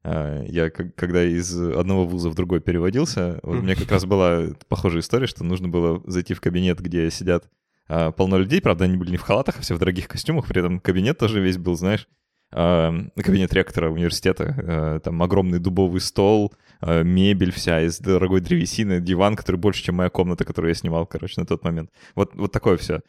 [0.03, 4.47] А, я когда из одного вуза в другой переводился, вот у меня как раз была
[4.67, 7.49] похожая история, что нужно было зайти в кабинет, где сидят
[7.87, 10.59] а, полно людей, правда, они были не в халатах, а все в дорогих костюмах, при
[10.59, 12.07] этом кабинет тоже весь был, знаешь,
[12.53, 19.35] кабинет ректора университета, э, там огромный дубовый стол, э, мебель вся из дорогой древесины, диван,
[19.35, 21.89] который больше, чем моя комната, которую я снимал, короче, на тот момент.
[22.15, 23.01] Вот, вот такое все.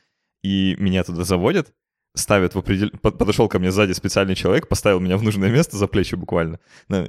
[0.43, 1.73] И меня туда заводят,
[2.15, 2.91] ставят в определ...
[3.01, 6.61] Подошел ко мне сзади специальный человек, поставил меня в нужное место за плечи буквально.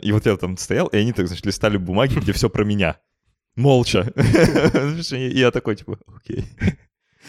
[0.01, 2.97] И вот я там стоял, и они так, значит, листали бумаги, где все про меня.
[3.55, 4.11] Молча.
[5.11, 6.45] И я такой, типа, окей.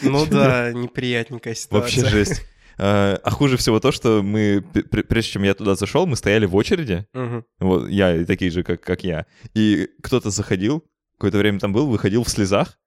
[0.02, 2.02] Ну да, неприятненькая ситуация.
[2.02, 2.46] Вообще жесть.
[2.78, 4.64] А, а хуже всего то, что мы,
[5.08, 7.06] прежде чем я туда зашел, мы стояли в очереди.
[7.14, 7.44] Угу.
[7.60, 9.26] Вот я, такие же, как, как я.
[9.54, 10.84] И кто-то заходил,
[11.16, 12.78] какое-то время там был, выходил в слезах,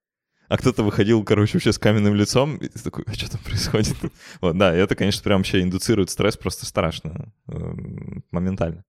[0.47, 3.95] а кто-то выходил, короче, вообще с каменным лицом, и ты такой, а что там происходит?
[4.41, 8.83] Вот, да, это, конечно, прям вообще индуцирует стресс просто страшно, эм, моментально.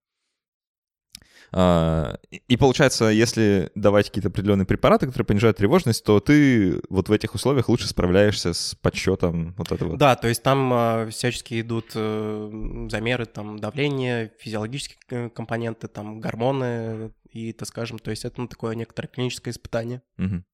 [1.52, 7.12] А, и получается, если давать какие-то определенные препараты, которые понижают тревожность, то ты вот в
[7.12, 9.96] этих условиях лучше справляешься с подсчетом вот этого.
[9.96, 17.12] Да, то есть там а, всячески идут э, замеры там давления, физиологические компоненты, там гормоны
[17.30, 20.02] и, так скажем, то есть это ну, такое некоторое клиническое испытание.
[20.18, 20.44] Угу.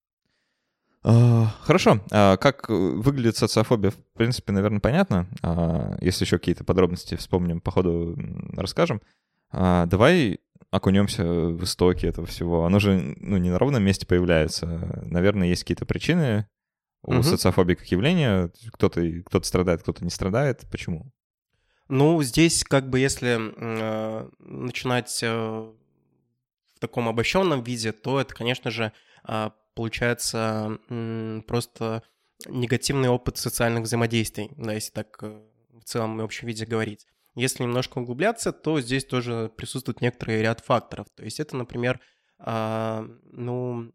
[1.62, 2.00] Хорошо.
[2.10, 5.28] Как выглядит социофобия, в принципе, наверное, понятно.
[6.00, 8.18] Если еще какие-то подробности вспомним, по ходу
[8.56, 9.00] расскажем.
[9.52, 12.64] Давай окунемся в истоки этого всего.
[12.64, 15.02] Оно же ну, не на ровном месте появляется.
[15.04, 16.48] Наверное, есть какие-то причины
[17.02, 17.22] у угу.
[17.22, 18.50] социофобии как явления.
[18.72, 20.64] Кто-то кто страдает, кто-то не страдает.
[20.70, 21.12] Почему?
[21.88, 28.70] Ну, здесь как бы если э, начинать э, в таком обобщенном виде, то это, конечно
[28.70, 28.92] же,
[29.28, 32.02] э, получается э, просто
[32.48, 35.40] негативный опыт социальных взаимодействий, да, если так э,
[35.80, 37.06] в целом и общем виде говорить.
[37.36, 41.06] Если немножко углубляться, то здесь тоже присутствует некоторый ряд факторов.
[41.14, 42.00] То есть это, например,
[42.38, 43.92] а, ну,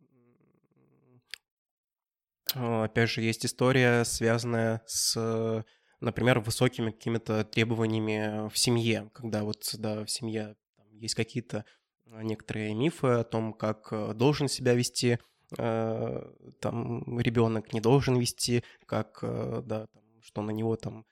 [2.54, 5.65] опять же, есть история, связанная с,
[5.99, 11.65] например, высокими какими-то требованиями в семье, когда вот да, в семье там, есть какие-то
[12.06, 15.19] некоторые мифы о том, как э, должен себя вести
[15.58, 21.06] э, там ребенок, не должен вести, как э, да, там, что на него там,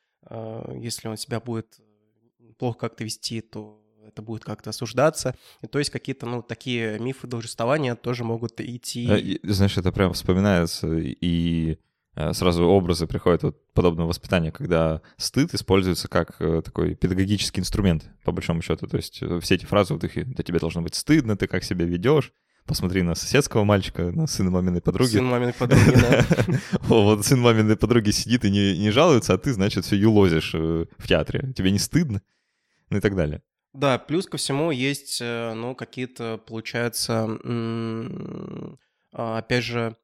[0.76, 1.80] если он себя будет
[2.60, 5.36] плохо как-то вести, то это будет как-то осуждаться.
[5.62, 9.06] И, то есть какие-то, ну, такие мифы должествования тоже могут идти...
[9.18, 11.78] И, знаешь, это прям вспоминается, и
[12.34, 18.62] сразу образы приходят вот подобного воспитания, когда стыд используется как такой педагогический инструмент, по большому
[18.62, 18.88] счету.
[18.88, 21.86] То есть все эти фразы, вот их, да тебе должно быть стыдно, ты как себя
[21.86, 22.34] ведешь,
[22.66, 25.10] посмотри на соседского мальчика, на сына маминой подруги.
[25.10, 26.26] Сын маминой подруги, да.
[26.84, 31.08] Вот сын маминой подруги сидит и не, жалуется, а ты, значит, все юлозишь э, в
[31.08, 31.54] театре.
[31.56, 32.22] Тебе не стыдно?
[32.90, 33.42] Ну и так далее.
[33.74, 37.28] Да, плюс ко всему есть, э, ну, какие-то, получается,
[39.12, 39.96] а, опять же,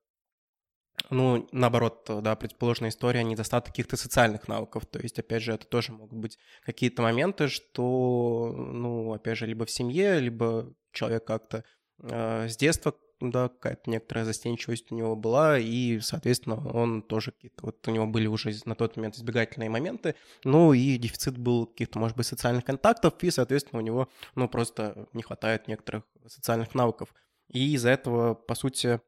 [1.10, 4.86] ну, наоборот, да, предположенная история, недостаток каких-то социальных навыков.
[4.86, 9.66] То есть, опять же, это тоже могут быть какие-то моменты, что, ну, опять же, либо
[9.66, 11.64] в семье, либо человек как-то
[12.02, 12.96] а, с детства,
[13.32, 18.08] да, какая-то некоторая застенчивость у него была, и, соответственно, он тоже какие-то, вот у него
[18.08, 22.66] были уже на тот момент избегательные моменты, ну и дефицит был каких-то, может быть, социальных
[22.66, 27.14] контактов, и, соответственно, у него, ну, просто не хватает некоторых социальных навыков.
[27.50, 29.00] И из-за этого, по сути,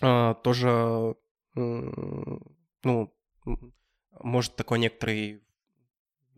[0.00, 1.16] а, тоже,
[1.54, 3.14] ну,
[4.20, 5.42] может такой некоторый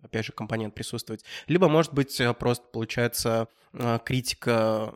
[0.05, 1.25] опять же, компонент присутствовать.
[1.47, 4.95] Либо, может быть, просто получается э, критика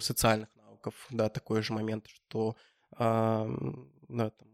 [0.00, 0.48] социальных
[0.82, 2.56] навыков, да, такой же момент, что
[2.98, 3.46] да,
[4.08, 4.48] там,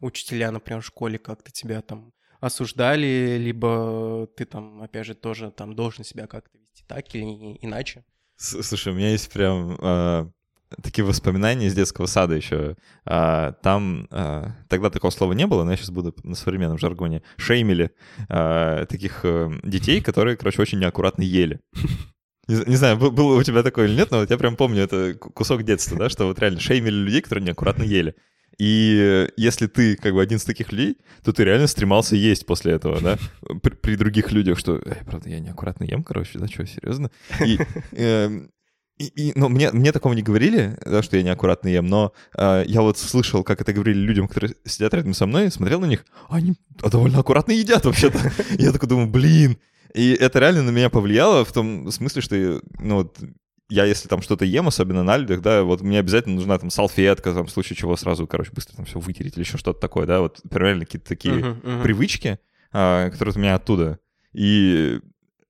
[0.00, 5.74] учителя, например, в школе как-то тебя там осуждали, либо ты там, опять же, тоже там
[5.74, 7.24] должен себя как-то вести так или
[7.60, 8.04] иначе.
[8.36, 10.30] Слушай, у меня есть прям а,
[10.82, 12.76] такие воспоминания из детского сада еще.
[13.04, 17.22] А, там а, тогда такого слова не было, но я сейчас буду на современном жаргоне.
[17.38, 17.92] Шеймили
[18.28, 21.60] а, таких а, детей, которые, короче, очень неаккуратно ели.
[22.48, 25.64] Не, знаю, было у тебя такое или нет, но вот я прям помню, это кусок
[25.64, 28.14] детства, да, что вот реально шеймили людей, которые неаккуратно ели.
[28.58, 32.72] И если ты как бы один из таких людей, то ты реально стремался есть после
[32.72, 33.18] этого, да,
[33.62, 37.10] при, при других людях, что, Эй, правда, я неаккуратно ем, короче, да, что, серьезно?
[37.44, 37.58] И,
[37.92, 38.30] э,
[38.98, 42.64] и, и, ну, мне, мне такого не говорили, да, что я неаккуратно ем, но э,
[42.66, 46.06] я вот слышал, как это говорили людям, которые сидят рядом со мной, смотрел на них,
[46.30, 48.18] они довольно аккуратно едят вообще-то.
[48.58, 49.58] Я такой думаю, блин.
[49.96, 53.18] И это реально на меня повлияло в том смысле, что, ну, вот,
[53.70, 57.32] я если там что-то ем, особенно на людях, да, вот мне обязательно нужна там салфетка,
[57.32, 60.20] там, в случае чего сразу, короче, быстро там все вытереть или еще что-то такое, да,
[60.20, 61.82] вот реально какие-то такие uh-huh, uh-huh.
[61.82, 62.38] привычки,
[62.72, 63.98] а, которые у меня оттуда.
[64.34, 65.00] И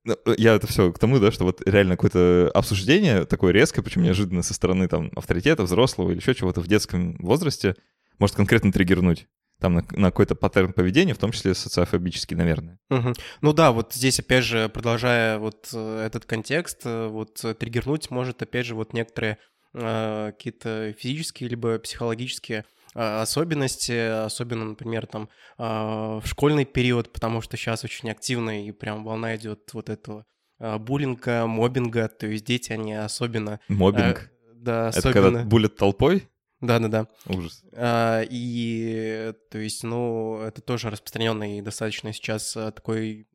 [0.04, 4.04] ну, я это все к тому, да, что вот реально какое-то обсуждение такое резкое, причем
[4.04, 7.74] неожиданно со стороны там авторитета, взрослого или еще чего-то в детском возрасте
[8.20, 9.26] может конкретно триггернуть
[9.60, 12.78] там на, на какой-то паттерн поведения, в том числе социофобический, наверное.
[12.90, 13.14] Угу.
[13.40, 18.42] Ну да, вот здесь опять же, продолжая вот э, этот контекст, э, вот триггернуть может
[18.42, 19.38] опять же вот некоторые
[19.74, 22.64] э, какие-то физические либо психологические
[22.94, 29.04] а, особенности, особенно, например, там в школьный период, потому что сейчас очень активно и прям
[29.04, 30.24] волна идет вот этого
[30.58, 33.60] буллинга, мобинга, то есть дети, они особенно...
[33.68, 34.30] Мобинг?
[34.54, 35.10] Да, особенно...
[35.10, 36.26] Это когда булят толпой?
[36.66, 37.08] Да-да-да.
[37.26, 37.62] Ужас.
[37.72, 43.26] А, и, то есть, ну, это тоже распространенный достаточно сейчас такой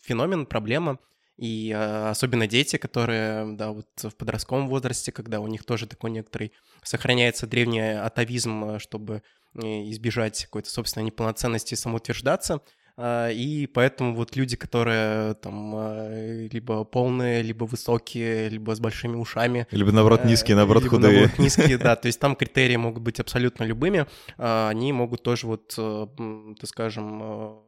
[0.00, 0.98] феномен, проблема.
[1.36, 6.10] И а, особенно дети, которые, да, вот в подростковом возрасте, когда у них тоже такой
[6.10, 9.22] некоторый сохраняется древний атовизм, э, чтобы
[9.54, 12.62] э, избежать какой-то собственной неполноценности и самоутверждаться.
[12.98, 19.16] А, и поэтому вот люди, которые там а, либо полные, либо высокие, либо с большими
[19.16, 19.66] ушами.
[19.70, 21.12] Либо наоборот э, низкие, наоборот либо, худые.
[21.12, 21.96] Наоборот, низкие, да.
[21.96, 24.06] То есть там критерии могут быть абсолютно любыми.
[24.38, 27.60] Они могут тоже вот, так скажем,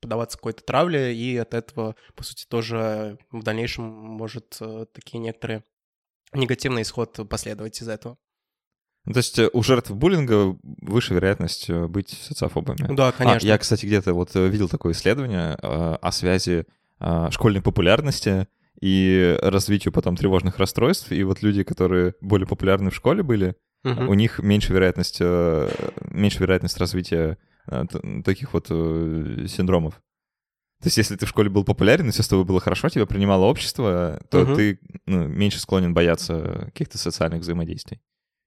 [0.00, 4.60] подаваться какой-то травле, и от этого, по сути, тоже в дальнейшем может
[4.92, 5.64] такие некоторые
[6.32, 8.16] негативный исход последовать из этого.
[9.04, 12.94] Ну, то есть э, у жертв буллинга выше вероятность э, быть социофобами.
[12.94, 13.48] Да, конечно.
[13.48, 16.66] А, я, кстати, где-то вот видел такое исследование э, о связи
[17.00, 18.46] э, школьной популярности
[18.80, 21.10] и развитию потом тревожных расстройств.
[21.12, 24.10] И вот люди, которые более популярны в школе были, угу.
[24.10, 25.68] у них меньше вероятность, э,
[26.10, 27.84] меньше вероятность развития Э,
[28.24, 29.94] таких вот э, синдромов.
[30.80, 33.06] То есть, если ты в школе был популярен, и все с тобой было хорошо, тебя
[33.06, 34.56] принимало общество, то угу.
[34.56, 38.00] ты ну, меньше склонен бояться каких-то социальных взаимодействий,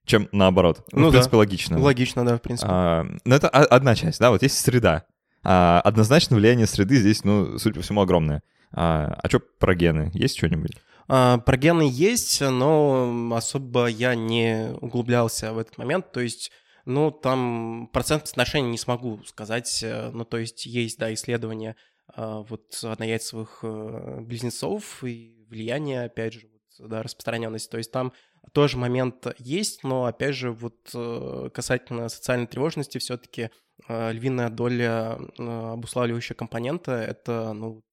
[0.06, 0.86] чем наоборот.
[0.92, 1.38] Ну, ну в принципе, да.
[1.38, 1.80] логично.
[1.80, 2.70] Логично, да, в принципе.
[2.72, 5.06] А, но ну, это одна часть, да, вот есть среда.
[5.44, 8.42] А, однозначно влияние среды здесь, ну, судя по всему, огромное.
[8.72, 10.12] А, а что про гены?
[10.14, 10.72] Есть что-нибудь?
[11.08, 16.12] А, про гены есть, но особо я не углублялся в этот момент.
[16.12, 16.52] То есть
[16.86, 19.82] ну, там процент соотношения не смогу сказать.
[19.84, 21.76] Э, ну, то есть есть, да, исследования
[22.08, 26.48] а, вот однояйцевых э, близнецов и влияние, опять же,
[26.80, 27.72] вот, да, распространенность.
[27.72, 28.14] То есть там
[28.52, 33.50] тоже момент есть, но, опять же, вот э, касательно социальной тревожности все-таки
[33.90, 37.84] львиная доля обуславливающего компонента— это, ну,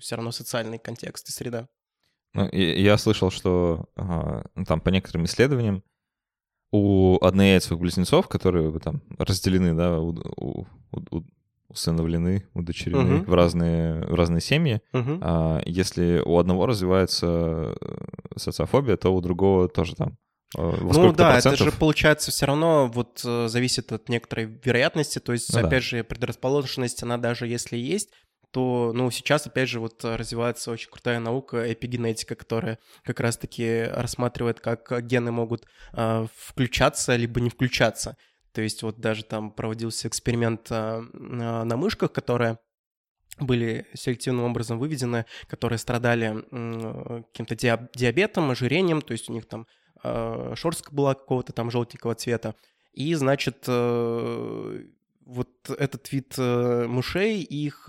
[0.00, 1.68] все равно социальный контекст и среда.
[2.34, 5.84] Ну, я слышал, что ну, там по некоторым исследованиям
[6.72, 11.22] у однояйцевых близнецов, которые там разделены, да, у, у, у,
[11.72, 13.24] усыновлены, удочерены uh-huh.
[13.24, 14.80] в, разные, в разные семьи.
[14.92, 15.18] Uh-huh.
[15.20, 18.04] А, если у одного развивается э,
[18.36, 20.18] социофобия, то у другого тоже там
[20.56, 21.60] э, во ну да, процентов?
[21.60, 25.70] это же получается все равно вот э, зависит от некоторой вероятности, то есть, ну, опять
[25.70, 25.80] да.
[25.80, 28.10] же, предрасположенность, она даже если есть,
[28.52, 34.60] то, ну, сейчас, опять же, вот развивается очень крутая наука, эпигенетика, которая как раз-таки рассматривает,
[34.60, 35.64] как гены могут
[35.94, 38.16] э, включаться либо не включаться.
[38.52, 42.58] То есть вот даже там проводился эксперимент э, на мышках, которые
[43.40, 46.44] были селективным образом выведены, которые страдали
[47.32, 49.66] каким-то диабетом, ожирением, то есть у них там
[50.04, 52.54] э, шорстка была какого-то там желтенького цвета.
[52.92, 54.84] И, значит, э,
[55.24, 55.48] вот
[55.78, 57.88] этот вид мышей, их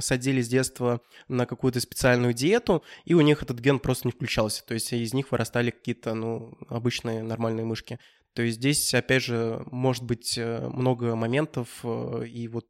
[0.00, 4.64] садили с детства на какую-то специальную диету, и у них этот ген просто не включался.
[4.64, 7.98] То есть из них вырастали какие-то, ну, обычные нормальные мышки.
[8.38, 12.68] То есть здесь, опять же, может быть э, много моментов, и вот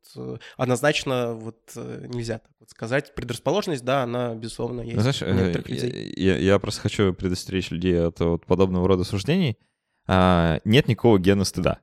[0.56, 3.14] однозначно вот нельзя так вот сказать.
[3.14, 6.14] Предрасположенность, да, она, безусловно, есть Знаешь, у некоторых людей.
[6.16, 9.58] Я, я просто хочу предостеречь людей от вот подобного рода суждений.
[10.06, 11.80] А, нет никакого гена стыда.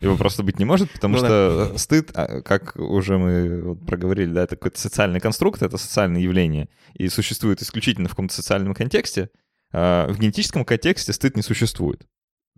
[0.00, 1.78] Его просто быть не может, потому ну, что да.
[1.78, 6.70] стыд, а, как уже мы вот проговорили, да, это какой-то социальный конструкт, это социальное явление,
[6.94, 9.30] и существует исключительно в каком-то социальном контексте.
[9.70, 12.04] А в генетическом контексте стыд не существует.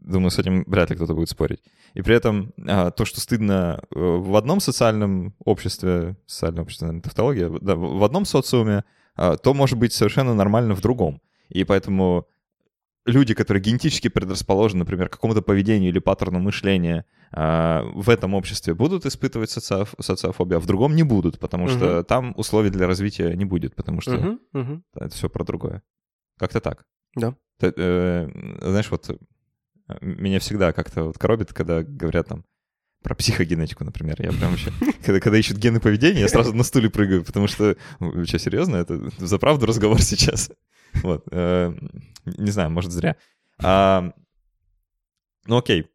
[0.02, 1.62] Думаю, с этим вряд ли кто-то будет спорить.
[1.94, 7.02] И при этом а, то, что стыдно э, в одном социальном обществе, социальное общество, наверное,
[7.02, 8.84] тавтология, да, в одном социуме,
[9.14, 11.20] а, то может быть совершенно нормально в другом.
[11.48, 12.26] И поэтому
[13.04, 18.74] люди, которые генетически предрасположены, например, к какому-то поведению или паттерну мышления э, в этом обществе,
[18.74, 21.72] будут испытывать социоф- социофобию, а в другом не будут, потому угу.
[21.72, 24.82] что там условий для развития не будет, потому что угу, угу.
[24.94, 25.82] Это все про другое.
[26.38, 26.86] Как-то так.
[27.16, 27.34] Да.
[27.58, 28.28] Ты, э,
[28.62, 29.10] знаешь, вот
[30.00, 32.44] меня всегда как-то вот коробит, когда говорят там
[33.02, 34.16] про психогенетику, например.
[34.20, 34.72] Я прям вообще...
[35.04, 37.76] Когда, когда ищут гены поведения, я сразу на стуле прыгаю, потому что...
[37.98, 38.76] Ну, что, серьезно?
[38.76, 40.50] Это за правду разговор сейчас.
[41.02, 41.24] Вот.
[41.30, 41.72] Э,
[42.26, 43.16] не знаю, может, зря.
[43.62, 44.12] А,
[45.46, 45.86] ну, окей.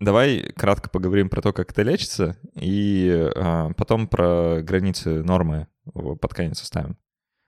[0.00, 6.34] Давай кратко поговорим про то, как это лечится, и а, потом про границы нормы под
[6.34, 6.98] конец оставим.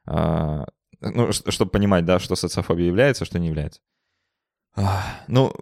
[0.07, 0.67] А,
[1.01, 3.81] ну, чтобы понимать, да, что социофобия является, что не является.
[5.29, 5.53] Ну,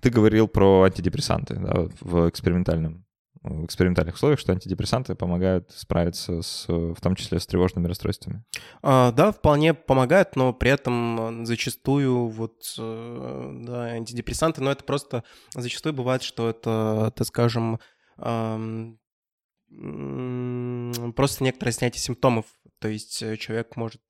[0.00, 3.04] ты говорил про антидепрессанты да, в экспериментальном
[3.42, 8.44] в экспериментальных условиях, что антидепрессанты помогают справиться с, в том числе с тревожными расстройствами.
[8.82, 15.24] А, да, вполне помогают, но при этом зачастую вот э, да, антидепрессанты, но это просто
[15.54, 17.80] зачастую бывает, что это, так скажем,
[21.14, 22.44] просто некоторое снятие симптомов.
[22.78, 24.02] То есть э, человек может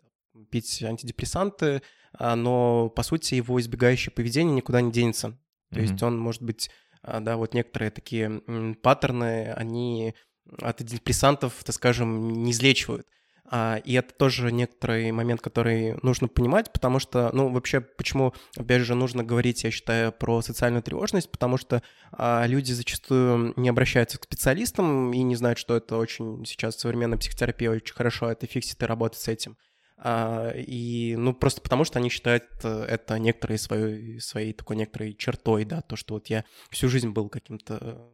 [0.51, 5.39] пить антидепрессанты, а, но по сути его избегающее поведение никуда не денется.
[5.71, 5.83] То mm-hmm.
[5.83, 6.71] есть он может быть
[7.03, 8.43] а, да, вот некоторые такие
[8.83, 10.15] паттерны, они
[10.61, 13.07] от антидепрессантов, так скажем, не излечивают.
[13.53, 18.83] А, и это тоже некоторый момент, который нужно понимать, потому что, ну, вообще, почему, опять
[18.83, 24.19] же, нужно говорить, я считаю, про социальную тревожность, потому что а, люди зачастую не обращаются
[24.19, 28.81] к специалистам и не знают, что это очень сейчас современная психотерапия очень хорошо это фиксит
[28.83, 29.57] и работает с этим.
[30.03, 35.13] А, и, ну, просто потому что они считают э, это некоторой своей, своей такой некоторой
[35.13, 38.11] чертой, да, то, что вот я всю жизнь был каким-то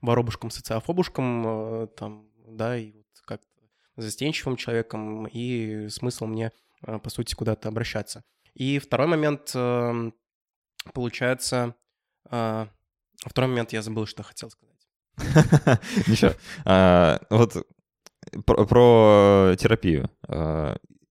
[0.00, 3.46] воробушком, социофобушком, э, там, да, и вот как-то
[3.96, 6.52] застенчивым человеком, и смысл мне,
[6.86, 8.24] э, по сути, куда-то обращаться.
[8.54, 10.14] И второй момент, эм,
[10.94, 11.74] получается,
[12.24, 14.88] второй момент я забыл, что хотел сказать.
[16.08, 16.32] Ничего.
[16.64, 17.66] А, вот
[18.44, 20.10] про терапию.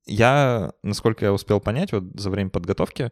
[0.09, 3.11] Я, насколько я успел понять вот за время подготовки,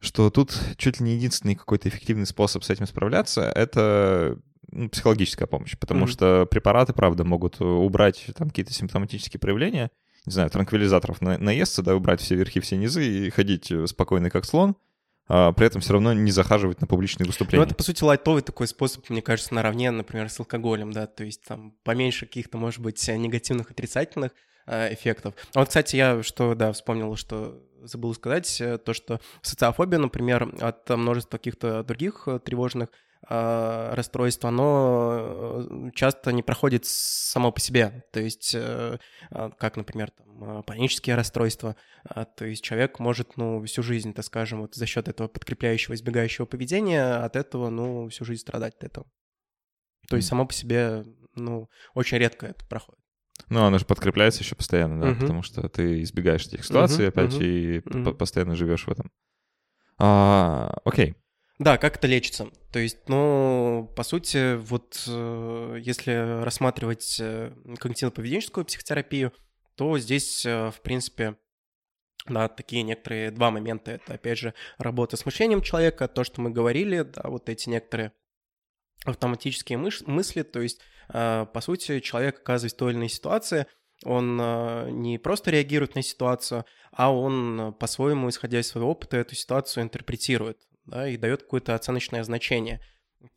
[0.00, 4.38] что тут чуть ли не единственный какой-то эффективный способ с этим справляться— это
[4.70, 6.10] ну, психологическая помощь, потому mm-hmm.
[6.10, 9.90] что препараты, правда, могут убрать там какие-то симптоматические проявления,
[10.24, 14.46] не знаю, транквилизаторов на, наесться, да, убрать все верхи, все низы и ходить спокойно, как
[14.46, 14.76] слон,
[15.28, 17.62] а при этом все равно не захаживать на публичные выступления.
[17.62, 21.24] Ну, это, по сути, лайтовый такой способ, мне кажется, наравне, например, с алкоголем, да, то
[21.24, 25.34] есть там поменьше каких-то, может быть, негативных, отрицательных Э, эффектов.
[25.54, 30.54] А вот, кстати, я что, да, вспомнил, что забыл сказать, э, то, что социофобия, например,
[30.60, 32.90] от множества каких-то других э, тревожных
[33.28, 38.04] э, расстройств, оно часто не проходит само по себе.
[38.12, 38.98] То есть, э,
[39.30, 41.76] как, например, там, панические расстройства.
[42.36, 46.46] То есть человек может, ну, всю жизнь, так скажем, вот за счет этого подкрепляющего, избегающего
[46.46, 49.06] поведения от этого, ну, всю жизнь страдать от этого.
[50.08, 51.04] То есть само по себе,
[51.34, 53.04] ну, очень редко это проходит.
[53.48, 55.20] Ну, оно же подкрепляется еще постоянно, да, Мгм.
[55.20, 58.16] потому что ты избегаешь этих ситуаций Мгм, опять мгм, и мгм.
[58.16, 59.10] постоянно живешь в этом.
[59.98, 61.14] А, окей.
[61.58, 62.48] Да, как это лечится?
[62.72, 69.32] То есть, ну, по сути, вот э, если рассматривать э, когнитивно-поведенческую психотерапию,
[69.74, 71.36] то здесь, э, в принципе,
[72.26, 73.90] да, такие некоторые два момента.
[73.90, 78.12] Это, опять же, работа с мышлением человека, то, что мы говорили, да, вот эти некоторые
[79.04, 80.80] автоматические мыш- мысли, то есть,
[81.12, 83.66] по сути, человек оказывается в той или иной ситуации,
[84.04, 89.18] он э, не просто реагирует на ситуацию, а он э, по-своему, исходя из своего опыта,
[89.18, 92.80] эту ситуацию интерпретирует, да, и дает какое-то оценочное значение.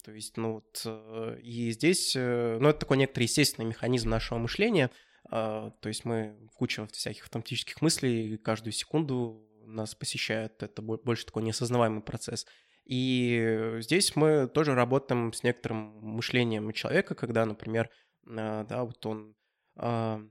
[0.05, 4.39] То есть, ну вот, э, и здесь, э, ну, это такой некоторый естественный механизм нашего
[4.39, 4.89] мышления,
[5.30, 11.43] то есть мы куча всяких автоматических мыслей, каждую секунду нас посещает, это бо- больше такой
[11.43, 12.45] неосознаваемый процесс.
[12.86, 17.89] И здесь мы тоже работаем с некоторым мышлением человека, когда, например,
[18.27, 19.36] а, да, вот он,
[19.75, 20.21] а,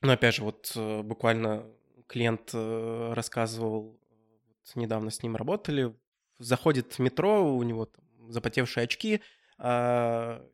[0.00, 1.64] ну, опять же, вот э, буквально
[2.08, 4.00] клиент э, рассказывал,
[4.48, 5.94] вот недавно с ним работали,
[6.38, 9.20] заходит в метро, у него там запотевшие очки,
[9.58, 10.44] а,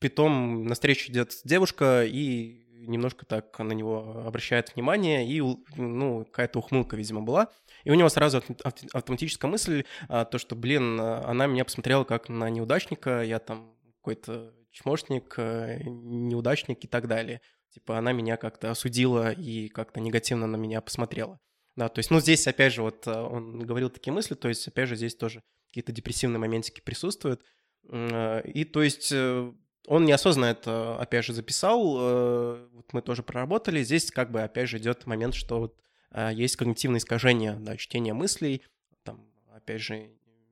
[0.00, 5.40] и Потом навстречу идет девушка и немножко так на него обращает внимание, и,
[5.76, 7.48] ну, какая-то ухмылка, видимо, была.
[7.84, 12.04] И у него сразу авто- авто- автоматическая мысль, а, то, что, блин, она меня посмотрела
[12.04, 17.40] как на неудачника, я там какой-то чмошник, э, неудачник и так далее.
[17.70, 21.38] Типа она меня как-то осудила и как-то негативно на меня посмотрела.
[21.76, 24.66] Да, то есть, ну, здесь, опять же, вот а, он говорил такие мысли, то есть,
[24.66, 27.42] опять же, здесь тоже какие-то депрессивные моментики присутствуют.
[27.90, 29.52] Э, И, то есть, э,
[29.88, 33.82] он неосознанно это, опять же, записал, э, вот мы тоже проработали.
[33.82, 35.76] Здесь, как бы, опять же, идет момент, что вот
[36.10, 38.62] а, есть когнитивное искажение, да, чтение мыслей,
[39.02, 40.10] там, опять же,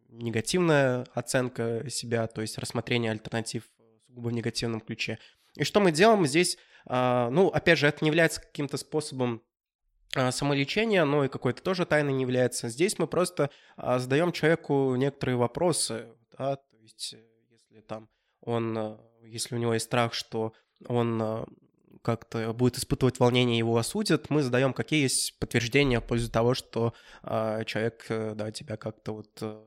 [0.09, 3.65] негативная оценка себя, то есть рассмотрение альтернатив
[4.17, 5.19] сугубо в негативном ключе.
[5.55, 6.57] И что мы делаем здесь?
[6.87, 9.43] А, Ну, опять же, это не является каким-то способом
[10.15, 12.69] а, самолечения, но и какой-то тоже тайной не является.
[12.69, 16.09] Здесь мы просто а, задаем человеку некоторые вопросы,
[16.39, 18.09] да, то есть э, если там
[18.41, 18.97] он, э,
[19.27, 20.53] если у него есть страх, что
[20.87, 21.45] он э,
[22.03, 26.95] как-то будет испытывать волнение, его осудят, мы задаем, какие есть подтверждения в пользу того, что
[27.23, 29.65] а, человек, э, да, тебя как-то вот э,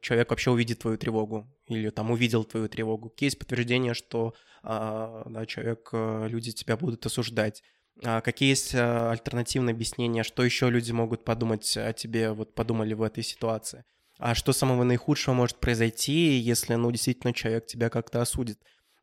[0.00, 3.10] человек вообще увидит твою тревогу или там увидел твою тревогу.
[3.10, 7.62] Какие есть подтверждения, что а, да, человек, э, люди тебя будут осуждать.
[8.04, 12.94] А Какие есть а, альтернативные объяснения, что еще люди могут подумать о тебе, вот подумали
[12.94, 13.84] в этой ситуации?
[14.18, 18.58] А что самого наихудшего может произойти, если, ну, действительно человек тебя как-то осудит?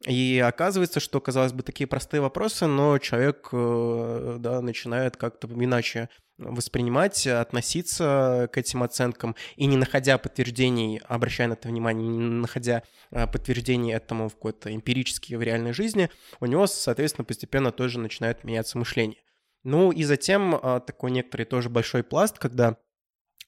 [0.08, 6.10] И оказывается, что, казалось бы, такие простые вопросы, но человек, э, да, начинает как-то иначе
[6.40, 12.84] воспринимать, относиться к этим оценкам, и не находя подтверждений, обращая на это внимание, не находя
[13.12, 18.46] а, подтверждений этому в какой-то эмпирически в реальной жизни, у него, соответственно, постепенно тоже начинает
[18.46, 19.22] меняться мышление.
[19.64, 22.78] Ну и затем а, такой некоторый тоже большой пласт, когда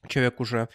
[0.08, 0.68] человек уже,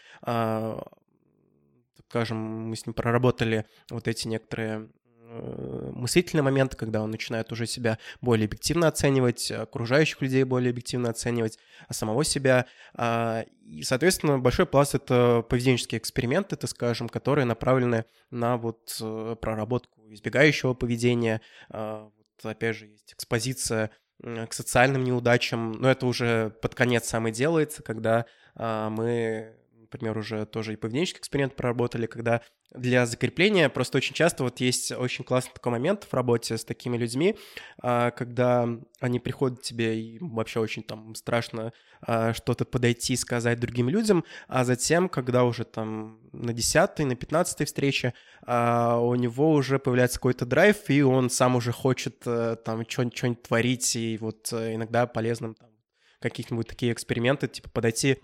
[2.09, 4.89] скажем, мы с ним проработали вот эти некоторые
[5.29, 11.11] э, мыслительные моменты, когда он начинает уже себя более объективно оценивать, окружающих людей более объективно
[11.11, 11.59] оценивать,
[11.89, 12.67] а самого себя.
[12.95, 19.37] А, И, соответственно, большой пласт— это поведенческие эксперименты, так скажем, которые направлены на вот э,
[19.41, 21.41] проработку избегающего поведения.
[21.71, 23.91] А, Вот, опять же, есть экспозиция
[24.23, 28.25] к социальным неудачам, но это уже под конец самый делается, когда
[28.55, 29.55] а, мы,
[29.87, 32.43] например, уже тоже и поведенческий эксперимент проработали, когда
[32.75, 36.97] для закрепления просто очень часто вот есть очень классный такой момент в работе с такими
[36.97, 37.37] людьми,
[37.81, 38.69] а, когда
[39.01, 43.89] они приходят к тебе и вообще очень там страшно а, что-то подойти и сказать другим
[43.89, 49.79] людям, а затем, когда уже там на 10 на 15 встрече а, у него уже
[49.79, 54.75] появляется какой-то драйв, и он сам уже хочет э, там что-нибудь творить, и вот э,
[54.75, 55.71] иногда полезным там
[56.21, 58.19] каких-нибудь такие эксперименты, типа подойти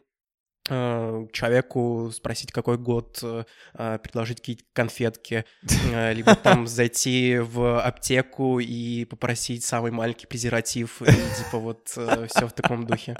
[0.67, 3.45] человеку спросить, какой год, э,
[3.75, 5.45] э, предложить какие-то конфетки,
[5.93, 12.47] э, либо там зайти в аптеку и попросить самый маленький презерватив, и типа вот все
[12.49, 13.17] в таком духе.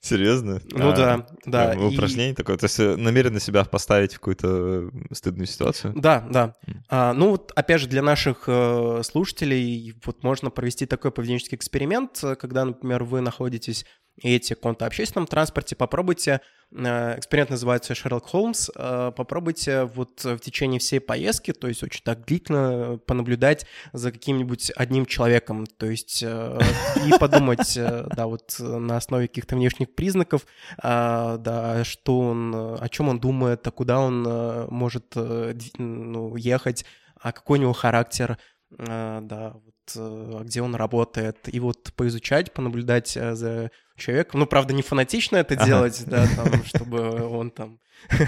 [0.00, 0.60] Серьезно?
[0.70, 1.74] Ну А, да, да.
[1.74, 2.56] и- Упражнение такое.
[2.56, 5.92] То есть э, намеренно себя поставить в какую-то э, стыдную ситуацию?
[5.96, 6.54] Да, да.
[6.68, 6.84] М.
[6.88, 12.22] А, ну вот, опять же, для наших э, слушателей вот можно провести такой поведенческий эксперимент,
[12.22, 13.84] э, когда, например, вы находитесь
[14.20, 16.40] и едете в каком-то общественном транспорте, попробуйте,
[16.72, 22.02] э, эксперимент называется Шерлок Холмс, э, попробуйте вот в течение всей поездки, то есть очень
[22.02, 26.58] так длительно понаблюдать за каким-нибудь одним человеком, то есть э,
[27.06, 30.46] и подумать, да, вот на основе каких-то внешних признаков,
[30.82, 34.22] да, что он, о чем он думает, а куда он
[34.70, 36.84] может ну, ехать,
[37.20, 38.38] а какой у него характер,
[38.70, 44.40] да, вот где он работает, и вот поизучать, понаблюдать э, за человеком.
[44.40, 45.64] Ну, правда, не фанатично это ага.
[45.64, 47.80] делать, да, там, чтобы он там...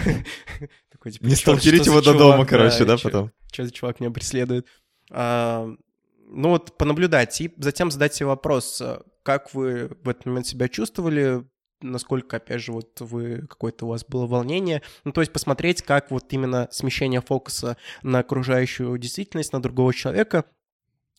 [0.90, 3.32] такой, типа, не сталкерить его до дома, короче, да, потом?
[3.52, 4.66] Что за чувак меня преследует?
[5.10, 5.68] А,
[6.26, 8.82] ну вот понаблюдать и затем задать себе вопрос,
[9.22, 11.44] как вы в этот момент себя чувствовали,
[11.82, 14.82] насколько, опять же, вот вы, какое-то у вас было волнение.
[15.04, 20.44] Ну, то есть посмотреть, как вот именно смещение фокуса на окружающую действительность, на другого человека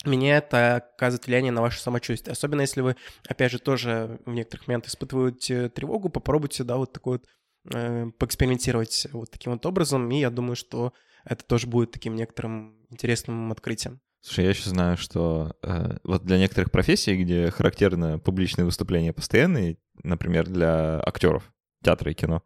[0.06, 2.34] меняет, оказывает влияние на ваше самочувствие.
[2.34, 2.96] Особенно если вы,
[3.28, 9.08] опять же, тоже в некоторых моментах испытываете тревогу, попробуйте, да, вот такой вот э, поэкспериментировать
[9.12, 10.94] вот таким вот образом, и я думаю, что
[11.24, 14.00] это тоже будет таким некоторым интересным открытием.
[14.22, 19.78] Слушай, я еще знаю, что э, вот для некоторых профессий, где характерно публичные выступления постоянные,
[20.04, 21.52] например, для актеров
[21.84, 22.44] театра и кино,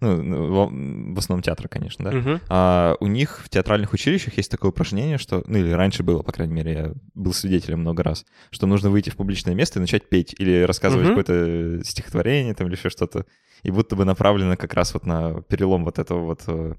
[0.00, 2.40] ну, в, основном театра, конечно, да, uh-huh.
[2.48, 6.30] а у них в театральных училищах есть такое упражнение, что, ну или раньше было, по
[6.30, 10.08] крайней мере, я был свидетелем много раз, что нужно выйти в публичное место и начать
[10.08, 11.16] петь или рассказывать uh-huh.
[11.16, 13.26] какое-то стихотворение там или еще что-то,
[13.62, 16.74] и будто бы направлено как раз вот на перелом вот этого вот э,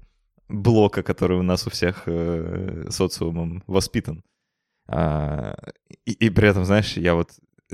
[0.48, 4.22] блока, который у нас у всех э, социумом воспитан.
[4.92, 5.56] А,
[6.04, 7.30] и, и при этом, знаешь, я вот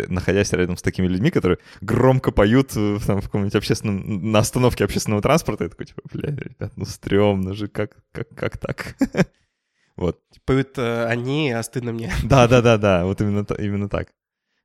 [0.09, 4.85] находясь рядом с такими людьми, которые громко поют э, там, в каком-нибудь общественном, на остановке
[4.85, 8.97] общественного транспорта, я такой, типа, бля, ребят, ну стрёмно же, как, как, как так?
[9.97, 10.21] вот.
[10.45, 12.13] Поют э, они, а стыдно мне.
[12.25, 14.09] Да-да-да-да, вот именно, именно так.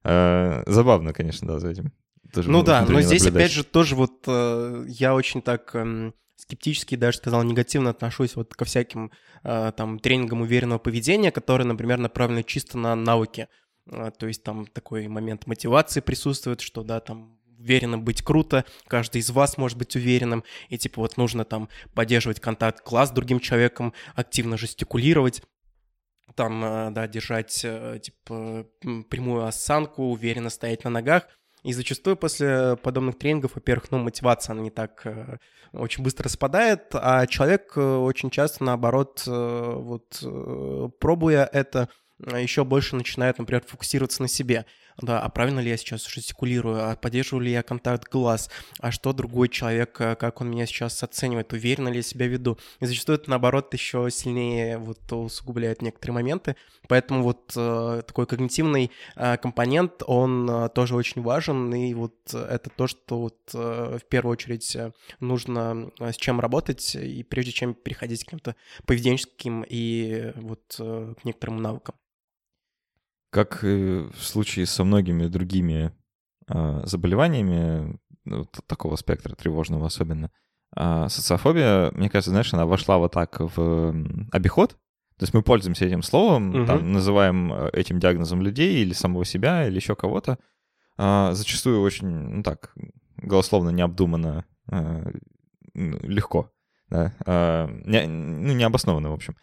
[0.03, 1.93] А, забавно, конечно, да, за этим.
[2.33, 5.71] Ну да, но здесь, опять же, тоже вот э, я очень так...
[5.75, 6.11] Э,
[6.41, 9.11] скептически, даже сказал, негативно отношусь вот ко всяким
[9.43, 13.47] э, там тренингам уверенного поведения, которые, например, направлены чисто на навыки.
[13.91, 19.19] Э, то есть там такой момент мотивации присутствует, что, да, там уверенным быть круто, каждый
[19.19, 23.39] из вас может быть уверенным, и типа вот нужно там поддерживать контакт глаз с другим
[23.39, 25.43] человеком, активно жестикулировать,
[26.35, 28.65] там, э, да, держать, типа,
[29.09, 31.27] прямую осанку, уверенно стоять на ногах–
[31.63, 35.37] и зачастую после подобных тренингов, во-первых, ну, мотивация, она не так э,
[35.73, 42.00] очень быстро спадает, а человек э, очень часто, наоборот, э, вот э, пробуя это, э,
[42.35, 44.65] еще больше начинает, например, фокусироваться на себе
[45.01, 48.49] да, а правильно ли я сейчас жестикулирую, а поддерживаю ли я контакт глаз,
[48.79, 52.57] а что другой человек, э, как он меня сейчас оценивает, уверенно ли я себя веду.
[52.79, 56.55] И зачастую это, наоборот, еще сильнее вот усугубляет некоторые моменты,
[56.87, 62.69] поэтому вот э, такой когнитивный э, компонент, он э, тоже очень важен, и вот это
[62.69, 67.51] то, что вот э, в первую очередь э, нужно э, с чем работать, и прежде
[67.51, 68.55] чем переходить к каким-то
[68.85, 71.95] поведенческим и вот э, к некоторым навыкам.
[73.31, 75.93] Как и в случае со многими другими
[76.47, 80.29] э, заболеваниями, ну, такого спектра тревожного особенно,
[80.75, 83.95] э, социофобия, мне кажется, знаешь, она вошла вот так в
[84.31, 84.77] обиход.
[85.17, 86.65] То есть мы пользуемся этим словом, угу.
[86.65, 90.37] там, называем э, этим диагнозом людей или самого себя, или еще кого-то.
[90.97, 92.73] Э, зачастую очень, ну так,
[93.17, 95.11] голословно, необдуманно, э,
[95.73, 96.51] легко.
[96.89, 97.13] Да?
[97.25, 99.35] Э, не, ну, необоснованно, в общем.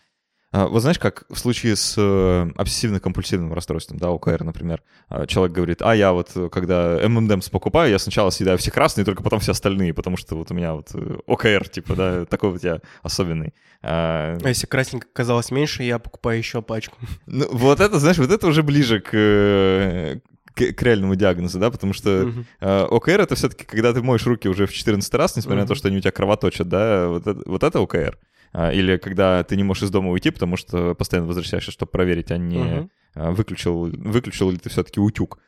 [0.51, 5.55] А, вот знаешь, как в случае с э, обсессивно-компульсивным расстройством, да, ОКР, например, а, человек
[5.55, 9.41] говорит, а я вот, э, когда M&M's покупаю, я сначала съедаю все красные, только потом
[9.41, 12.81] все остальные, потому что вот у меня вот э, ОКР, типа, да, такой вот я
[13.03, 13.53] особенный.
[13.83, 16.97] А, а если красненько казалось меньше, я покупаю еще пачку.
[17.27, 20.19] Ну, вот это, знаешь, вот это уже ближе к,
[20.59, 22.45] к, к реальному диагнозу, да, потому что uh-huh.
[22.61, 25.63] э, ОКР это все-таки, когда ты моешь руки уже в 14 раз, несмотря uh-huh.
[25.63, 28.19] на то, что они у тебя кровоточат, да, вот это, вот это ОКР.
[28.53, 32.31] А, или когда ты не можешь из дома уйти, потому что постоянно возвращаешься, чтобы проверить,
[32.31, 33.33] а не uh-huh.
[33.33, 35.39] выключил, выключил ли ты все-таки утюг.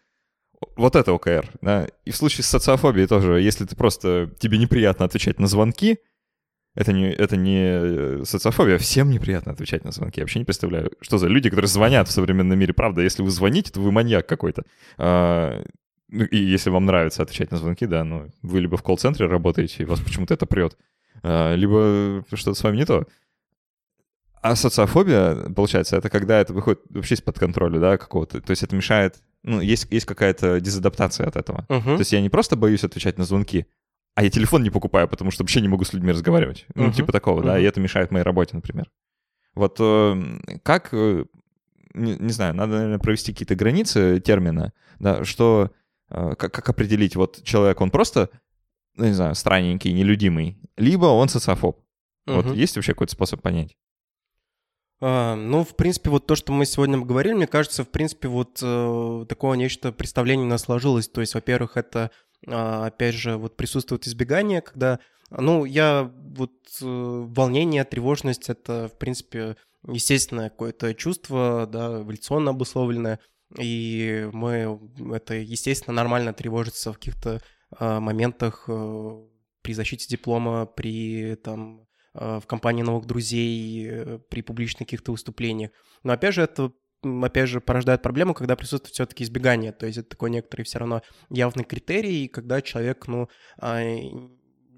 [0.76, 1.88] Вот это ОКР, да.
[2.04, 5.98] И в случае с социофобией тоже, если ты просто, тебе неприятно отвечать на звонки,
[6.74, 10.20] это не, это не э, социофобия, всем неприятно отвечать на звонки.
[10.20, 12.72] Я вообще не представляю, что за люди, которые звонят в современном мире.
[12.72, 14.64] Правда, если вы звоните, то вы маньяк какой-то.
[14.96, 15.64] А,
[16.08, 19.82] ну, и если вам нравится отвечать на звонки, да, ну, вы либо в колл-центре работаете,
[19.82, 20.76] и вас почему-то это прет,
[21.22, 23.04] а, либо что-то с вами не то.
[24.40, 28.40] А социофобия, получается, это когда это выходит вообще из-под контроля, да, какого-то.
[28.40, 31.66] То есть это мешает, ну, есть, есть какая-то дезадаптация от этого.
[31.68, 31.82] Uh-huh.
[31.82, 33.66] То есть я не просто боюсь отвечать на звонки,
[34.14, 36.66] а я телефон не покупаю, потому что вообще не могу с людьми разговаривать.
[36.68, 36.86] Uh-huh.
[36.86, 37.46] Ну, типа такого, uh-huh.
[37.46, 38.90] да, и это мешает моей работе, например.
[39.54, 40.22] Вот э,
[40.62, 41.24] как, э,
[41.94, 45.70] не, не знаю, надо, наверное, провести какие-то границы термина, да, что,
[46.10, 48.30] э, как, как определить, вот человек, он просто
[48.96, 51.78] ну, не знаю, странненький, нелюдимый, либо он социофоб.
[52.26, 52.36] Угу.
[52.36, 53.76] Вот есть вообще какой-то способ понять?
[55.00, 58.58] А, ну, в принципе, вот то, что мы сегодня говорили, мне кажется, в принципе, вот
[58.62, 61.08] э, такое нечто представление у нас сложилось.
[61.08, 62.10] То есть, во-первых, это,
[62.46, 64.98] опять же, вот присутствует избегание, когда,
[65.30, 73.20] ну, я вот э, волнение, тревожность, это, в принципе, естественное какое-то чувство, да, эволюционно обусловленное,
[73.58, 74.80] и мы,
[75.14, 77.42] это, естественно, нормально тревожиться в каких-то
[77.78, 79.26] э, моментах э,
[79.62, 85.70] при защите диплома, при там в компании новых друзей, при публичных каких-то выступлениях.
[86.02, 86.72] Но опять же, это
[87.02, 89.72] опять же, порождает проблему, когда присутствует все-таки избегание.
[89.72, 93.28] То есть это такой некоторый все равно явный критерий, когда человек, ну,
[93.58, 93.80] а,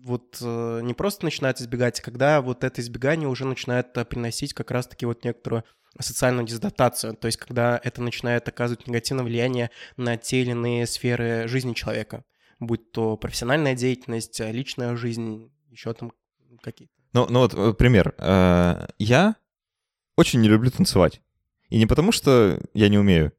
[0.04, 4.52] вот э, не просто начинает избегать, а когда вот это избегание уже начинает э, приносить
[4.52, 5.64] как раз-таки вот некоторую
[5.98, 11.46] социальную дезадаптацию, то есть когда это начинает оказывать негативное влияние на те или иные сферы
[11.46, 12.24] жизни человека,
[12.58, 16.12] будь то профессиональная деятельность, э, личная жизнь, еще там
[16.62, 16.92] какие-то.
[17.12, 18.14] Ну, ну вот пример.
[18.18, 19.36] Я
[20.16, 21.20] очень не люблю танцевать.
[21.72, 23.32] И не потому, что я не умею,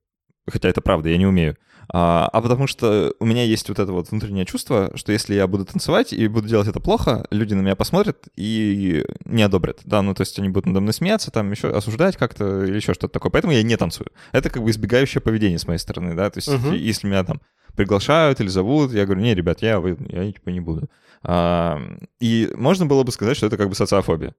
[0.49, 1.55] хотя это правда, я не умею,
[1.87, 5.45] а, а потому что у меня есть вот это вот внутреннее чувство, что если я
[5.45, 9.81] буду танцевать и буду делать это плохо, люди на меня посмотрят и не одобрят.
[9.83, 12.95] Да, ну то есть они будут надо мной смеяться, там еще осуждать как-то или еще
[12.95, 13.31] что-то такое.
[13.31, 14.07] Поэтому я не танцую.
[14.31, 16.31] Это как бы избегающее поведение с моей стороны, да.
[16.31, 16.75] То есть uh-huh.
[16.75, 17.39] если меня там
[17.75, 20.89] приглашают или зовут, я говорю, не, ребят, я, вы, я типа не буду.
[21.21, 21.79] А,
[22.19, 24.33] и можно было бы сказать, что это как бы социофобия.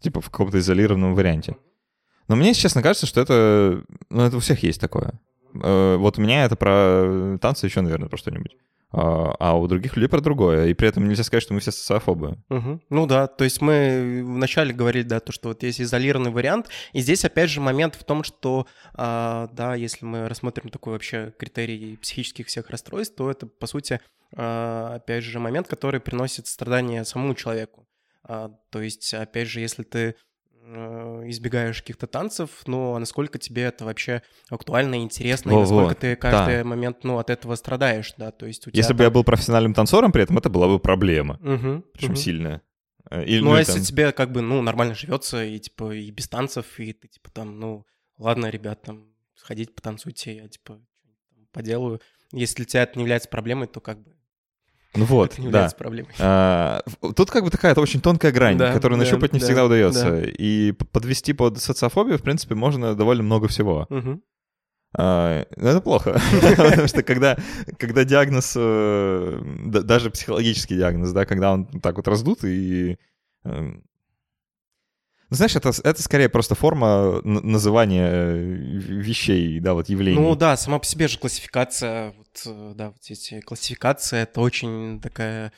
[0.00, 1.54] Типа в каком-то изолированном варианте.
[2.28, 3.82] Но мне, честно, кажется, что это...
[4.10, 5.20] Ну, это у всех есть такое.
[5.62, 8.56] Э, вот у меня это про танцы еще, наверное, про что-нибудь.
[8.92, 10.68] А, а у других людей про другое.
[10.68, 12.38] И при этом нельзя сказать, что мы все социофобы.
[12.48, 12.80] Угу.
[12.88, 16.68] Ну да, то есть мы вначале говорили, да, то, что вот есть изолированный вариант.
[16.92, 21.32] И здесь, опять же, момент в том, что, а, да, если мы рассмотрим такой вообще
[21.38, 24.00] критерий психических всех расстройств, то это, по сути,
[24.34, 27.86] а, опять же, момент, который приносит страдания самому человеку.
[28.26, 30.16] То есть, опять же, если ты
[30.66, 35.60] избегаешь каких-то танцев, но насколько тебе это вообще актуально и интересно, Во-во.
[35.60, 36.64] и насколько ты каждый да.
[36.64, 38.78] момент, ну, от этого страдаешь, да, то есть у тебя...
[38.78, 38.98] Если там...
[38.98, 42.16] бы я был профессиональным танцором при этом, это была бы проблема, угу, причем угу.
[42.16, 42.62] сильная.
[43.10, 43.82] Э, или, ну, ну а если там...
[43.82, 47.60] тебе как бы, ну, нормально живется, и типа и без танцев, и ты типа там,
[47.60, 47.86] ну,
[48.18, 49.06] ладно, ребят, там,
[49.36, 50.80] сходить потанцуйте, я типа
[51.52, 52.00] поделаю.
[52.32, 54.15] Если для тебя это не является проблемой, то как бы
[54.96, 55.68] ну вот, не да.
[55.76, 56.12] проблемой.
[56.18, 56.82] А,
[57.14, 59.64] тут как бы такая это очень тонкая грань, да, которую да, нащупать не да, всегда
[59.64, 60.10] удается.
[60.10, 60.22] Да.
[60.22, 63.86] И подвести под социофобию, в принципе, можно довольно много всего.
[63.90, 64.20] Угу.
[64.98, 66.18] А, ну, это плохо,
[66.56, 67.36] потому что когда,
[67.78, 72.96] когда диагноз, э, даже психологический диагноз, да, когда он так вот раздут и
[73.44, 73.82] эм,
[75.30, 80.18] знаешь, это, это скорее просто форма называния э, вещей, да, вот явлений.
[80.18, 85.00] Ну да, сама по себе же классификация, вот, э, да, вот эти классификации, это очень
[85.00, 85.52] такая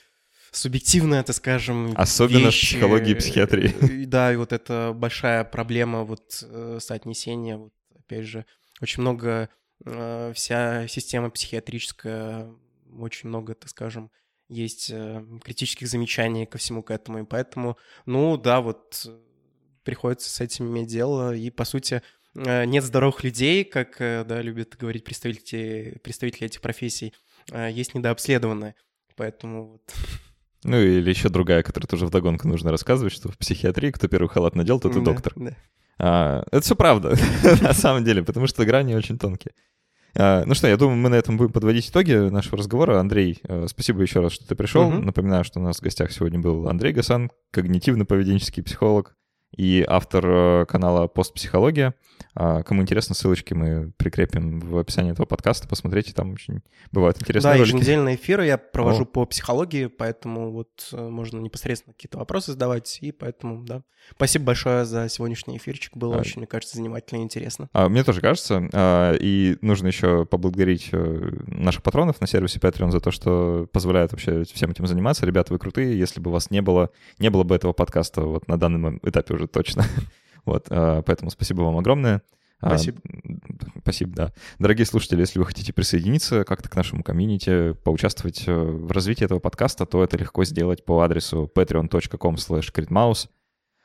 [0.51, 2.65] субъективная, так скажем, Особенно вещь.
[2.65, 4.05] в психологии и психиатрии.
[4.07, 8.47] Да, и вот это большая проблема вот э, соотнесения, вот опять же,
[8.81, 9.51] очень много,
[9.85, 12.51] вся система психиатрическая,
[12.99, 14.11] очень много, так скажем,
[14.49, 14.93] есть
[15.45, 19.07] критических замечаний ко всему к этому, и поэтому, ну да, вот
[19.89, 22.03] приходится с этим иметь дело, и, по сути,
[22.37, 27.15] э, нет здоровых людей, как э, да, любят говорить представители, представители этих профессий,
[27.51, 28.75] а есть недообследованные,
[29.17, 29.83] поэтому вот...
[30.65, 34.57] Ну или еще другая, которая тоже вдогонку нужно рассказывать, что в психиатрии кто первый халат
[34.57, 35.33] надел, тот и доктор.
[35.37, 35.57] Да.
[35.99, 37.17] А, это все правда,
[37.63, 39.55] на самом деле, потому что грани очень тонкие.
[40.15, 43.01] А, ну что, я думаю, мы на этом будем подводить итоги нашего разговора.
[43.01, 44.89] Андрей, э, спасибо еще раз, что ты пришел.
[44.89, 44.99] Угу.
[44.99, 49.15] Напоминаю, что у нас в гостях сегодня был Андрей Гасан, когнитивно-поведенческий психолог,
[49.57, 51.95] и автор э, канала «Постпсихология».
[52.35, 55.67] А, кому интересно, ссылочки мы прикрепим в описании этого подкаста.
[55.69, 57.73] Посмотрите, там очень бывают интересные да, ролики.
[57.73, 59.07] Да, еженедельные эфиры я провожу О.
[59.07, 63.83] по психологии, поэтому вот э, можно непосредственно какие-то вопросы задавать, и поэтому, да.
[64.13, 67.69] Спасибо большое за сегодняшний эфирчик, было а, очень, мне кажется, занимательно и интересно.
[67.73, 72.91] А, мне тоже кажется, а, и нужно еще поблагодарить э, наших патронов на сервисе Patreon
[72.91, 75.27] за то, что позволяют вообще всем этим заниматься.
[75.27, 78.59] Ребята, вы крутые, если бы вас не было, не было бы этого подкаста вот на
[78.59, 79.85] данном этапе уже точно.
[80.45, 82.23] Вот, а, поэтому спасибо вам огромное.
[82.61, 83.01] А, спасибо.
[83.83, 84.33] Спасибо, да.
[84.59, 89.41] Дорогие слушатели, если вы хотите присоединиться как-то к нашему комьюнити, поучаствовать э, в развитии этого
[89.41, 93.29] подкаста, то это легко сделать по адресу patreon.com slash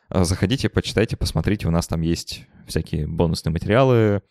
[0.07, 4.21] а, Заходите, почитайте, посмотрите, у нас там есть всякие бонусные материалы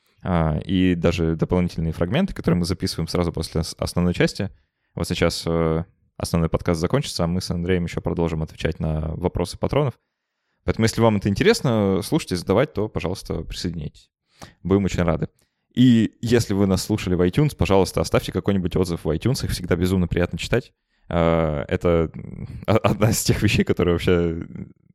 [0.65, 4.51] и даже дополнительные фрагменты, которые мы записываем сразу после основной части.
[4.95, 5.85] Вот сейчас э,
[6.17, 9.95] основной подкаст закончится, а мы с Андреем еще продолжим отвечать на вопросы патронов.
[10.65, 14.11] Поэтому, если вам это интересно, слушайте, задавать, то, пожалуйста, присоединяйтесь.
[14.63, 15.29] Будем очень рады.
[15.75, 19.75] И если вы нас слушали в iTunes, пожалуйста, оставьте какой-нибудь отзыв в iTunes, их всегда
[19.75, 20.73] безумно приятно читать.
[21.09, 22.11] А, это
[22.67, 24.47] одна из тех вещей, которые вообще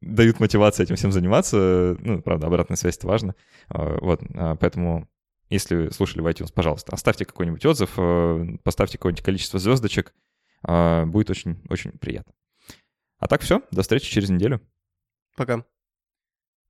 [0.01, 1.97] дают мотивацию этим всем заниматься.
[1.99, 3.35] Ну, правда, обратная связь— это важно.
[3.69, 5.09] А, вот, а, поэтому
[5.49, 7.97] если слушали в iTunes, пожалуйста, оставьте какой-нибудь отзыв,
[8.63, 10.13] поставьте какое-нибудь количество звездочек.
[10.61, 12.33] Будет очень-очень приятно.
[13.19, 14.61] А так все, до встречи через неделю.
[15.37, 15.63] Пока.